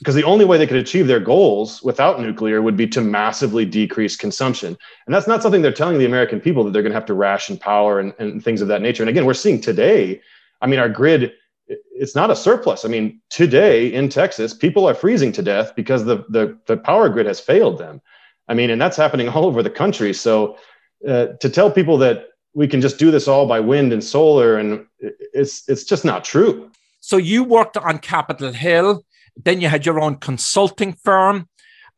[0.00, 3.64] because the only way they could achieve their goals without nuclear would be to massively
[3.64, 4.76] decrease consumption.
[5.06, 7.14] And that's not something they're telling the American people that they're going to have to
[7.14, 9.02] ration power and, and things of that nature.
[9.02, 10.20] And again, we're seeing today,
[10.60, 11.32] I mean, our grid,
[11.68, 12.84] it's not a surplus.
[12.84, 17.08] I mean, today in Texas, people are freezing to death because the, the, the power
[17.08, 18.00] grid has failed them.
[18.48, 20.12] I mean, and that's happening all over the country.
[20.12, 20.58] So
[21.06, 24.56] uh, to tell people that we can just do this all by wind and solar,
[24.56, 24.86] and
[25.32, 26.70] it's, it's just not true.
[27.00, 29.04] So you worked on Capitol Hill
[29.44, 31.48] then you had your own consulting firm,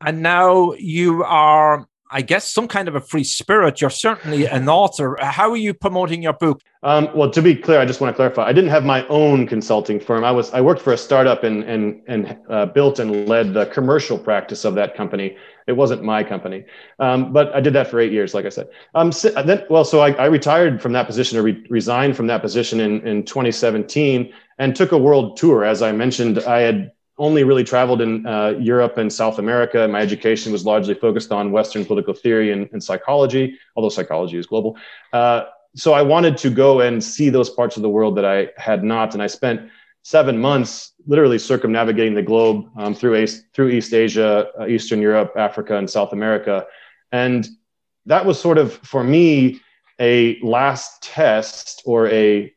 [0.00, 3.80] and now you are, I guess, some kind of a free spirit.
[3.80, 5.16] You're certainly an author.
[5.20, 6.62] How are you promoting your book?
[6.82, 8.44] Um, well, to be clear, I just want to clarify.
[8.44, 10.24] I didn't have my own consulting firm.
[10.24, 13.66] I was I worked for a startup and and and uh, built and led the
[13.66, 15.36] commercial practice of that company.
[15.66, 16.64] It wasn't my company,
[17.00, 18.68] um, but I did that for eight years, like I said.
[18.94, 22.28] Um, so then, well, so I, I, retired from that position or re- resigned from
[22.28, 25.64] that position in in 2017 and took a world tour.
[25.64, 29.86] As I mentioned, I had only really traveled in uh, Europe and South America.
[29.88, 34.46] My education was largely focused on Western political theory and, and psychology, although psychology is
[34.46, 34.76] global.
[35.12, 35.44] Uh,
[35.76, 38.82] so I wanted to go and see those parts of the world that I had
[38.82, 39.14] not.
[39.14, 39.68] And I spent
[40.02, 45.76] seven months literally circumnavigating the globe um, through, through East Asia, uh, Eastern Europe, Africa,
[45.76, 46.66] and South America.
[47.12, 47.48] And
[48.06, 49.60] that was sort of, for me,
[50.00, 52.52] a last test or a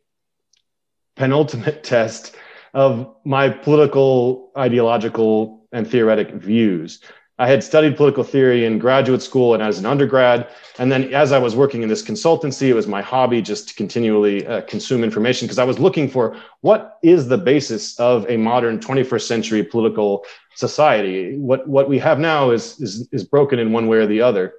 [1.15, 2.35] penultimate test
[2.73, 6.99] of my political, ideological, and theoretic views.
[7.41, 10.47] I had studied political theory in graduate school and as an undergrad.
[10.77, 13.73] And then as I was working in this consultancy, it was my hobby just to
[13.73, 18.37] continually uh, consume information because I was looking for what is the basis of a
[18.37, 21.35] modern 21st century political society.
[21.35, 24.53] What, what we have now is, is, is broken in one way or the other.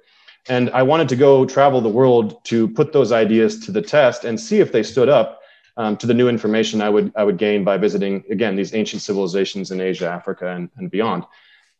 [0.49, 4.25] And I wanted to go travel the world to put those ideas to the test
[4.25, 5.39] and see if they stood up
[5.77, 9.01] um, to the new information I would I would gain by visiting again these ancient
[9.01, 11.25] civilizations in Asia, Africa, and, and beyond.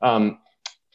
[0.02, 0.40] Um,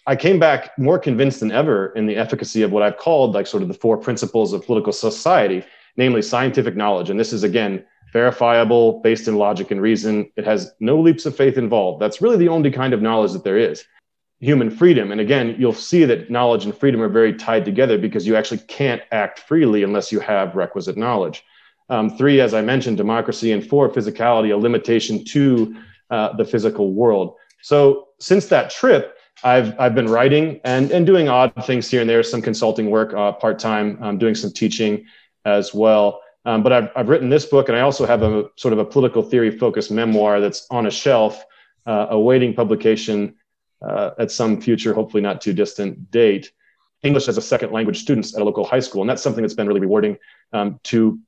[0.07, 3.47] I came back more convinced than ever in the efficacy of what I've called like
[3.47, 5.63] sort of the four principles of political society,
[5.97, 7.11] namely scientific knowledge.
[7.11, 10.31] And this is again verifiable, based in logic and reason.
[10.37, 12.01] It has no leaps of faith involved.
[12.01, 13.85] That's really the only kind of knowledge that there is.
[14.41, 15.13] Human freedom.
[15.13, 18.61] And again, you'll see that knowledge and freedom are very tied together because you actually
[18.61, 21.45] can't act freely unless you have requisite knowledge.
[21.91, 25.77] Um, three, as I mentioned, democracy, and four, physicality, a limitation to
[26.11, 27.37] uh, the physical world.
[27.63, 32.11] So since that trip, I've I've been writing and and doing odd things here and
[32.11, 35.07] there, some consulting work uh, part time, um, doing some teaching
[35.45, 36.21] as well.
[36.45, 38.85] Um, but I've I've written this book, and I also have a sort of a
[38.85, 41.45] political theory focused memoir that's on a shelf,
[41.87, 43.35] uh, awaiting publication
[43.83, 46.51] uh, at some future, hopefully not too distant date.
[47.05, 49.55] English as a second language students at a local high school, and that's something that's
[49.55, 50.19] been really rewarding
[50.53, 51.21] um, to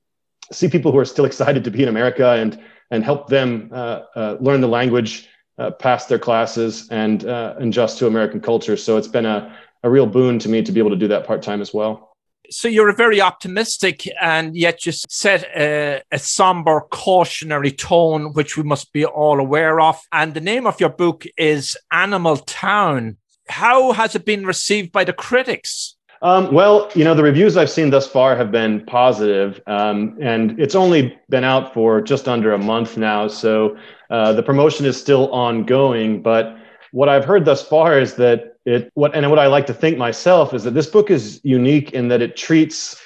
[0.52, 4.00] see people who are still excited to be in America and and help them uh,
[4.16, 5.28] uh, learn the language,
[5.58, 8.76] uh, pass their classes, and uh, adjust to American culture.
[8.76, 11.24] So it's been a, a real boon to me to be able to do that
[11.24, 12.10] part time as well.
[12.50, 18.56] So you're a very optimistic and yet you set a, a, somber, cautionary tone, which
[18.56, 20.00] we must be all aware of.
[20.12, 23.18] And the name of your book is Animal Town.
[23.48, 25.96] How has it been received by the critics?
[26.22, 30.60] Um, well, you know, the reviews I've seen thus far have been positive, um, and
[30.60, 33.26] it's only been out for just under a month now.
[33.26, 33.78] So
[34.10, 36.20] uh, the promotion is still ongoing.
[36.20, 36.58] But
[36.92, 39.96] what I've heard thus far is that it, what, and what I like to think
[39.96, 43.00] myself is that this book is unique in that it treats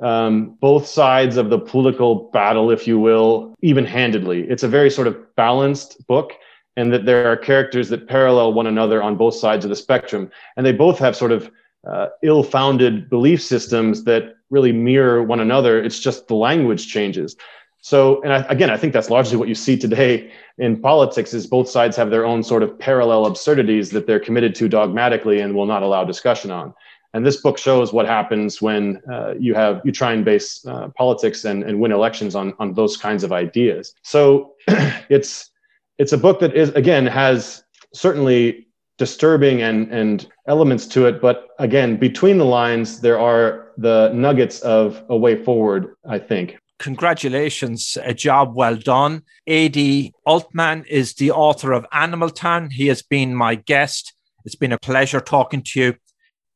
[0.00, 4.42] um, both sides of the political battle, if you will, even handedly.
[4.42, 6.32] It's a very sort of balanced book
[6.76, 10.30] and that there are characters that parallel one another on both sides of the spectrum.
[10.56, 11.50] And they both have sort of
[11.88, 15.82] uh, ill-founded belief systems that really mirror one another.
[15.82, 17.36] It's just the language changes.
[17.80, 21.46] So, and I, again, I think that's largely what you see today in politics: is
[21.46, 25.54] both sides have their own sort of parallel absurdities that they're committed to dogmatically and
[25.54, 26.74] will not allow discussion on.
[27.14, 30.88] And this book shows what happens when uh, you have you try and base uh,
[30.88, 33.94] politics and, and win elections on on those kinds of ideas.
[34.02, 34.54] So,
[35.08, 35.50] it's
[35.98, 37.64] it's a book that is again has
[37.94, 38.67] certainly
[38.98, 41.22] disturbing and, and elements to it.
[41.22, 46.58] But again, between the lines, there are the nuggets of a way forward, I think.
[46.78, 49.22] Congratulations, a job well done.
[49.48, 49.76] ad
[50.24, 52.70] Altman is the author of Animal Town.
[52.70, 54.14] He has been my guest.
[54.44, 55.96] It's been a pleasure talking to you.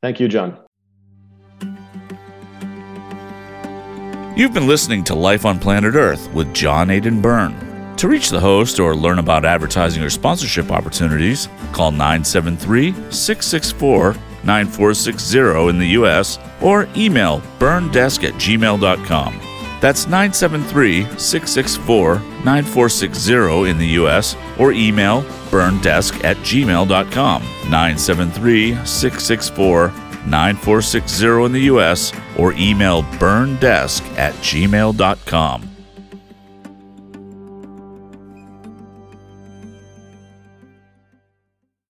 [0.01, 0.59] Thank you, John.
[4.37, 7.72] You've been listening to Life on Planet Earth with John Aidan Byrne.
[7.99, 15.69] To reach the host or learn about advertising or sponsorship opportunities, call 973 664 9460
[15.69, 16.39] in the U.S.
[16.61, 19.41] or email byrnedesk at gmail.com.
[19.81, 24.37] That's 973 664 9460 in the U.S.
[24.59, 27.43] or email byrnedesk at gmail.com.
[27.43, 29.89] 973 664
[30.27, 32.13] 9460 in the U.S.
[32.39, 35.72] or email byrnedesk at gmail.com.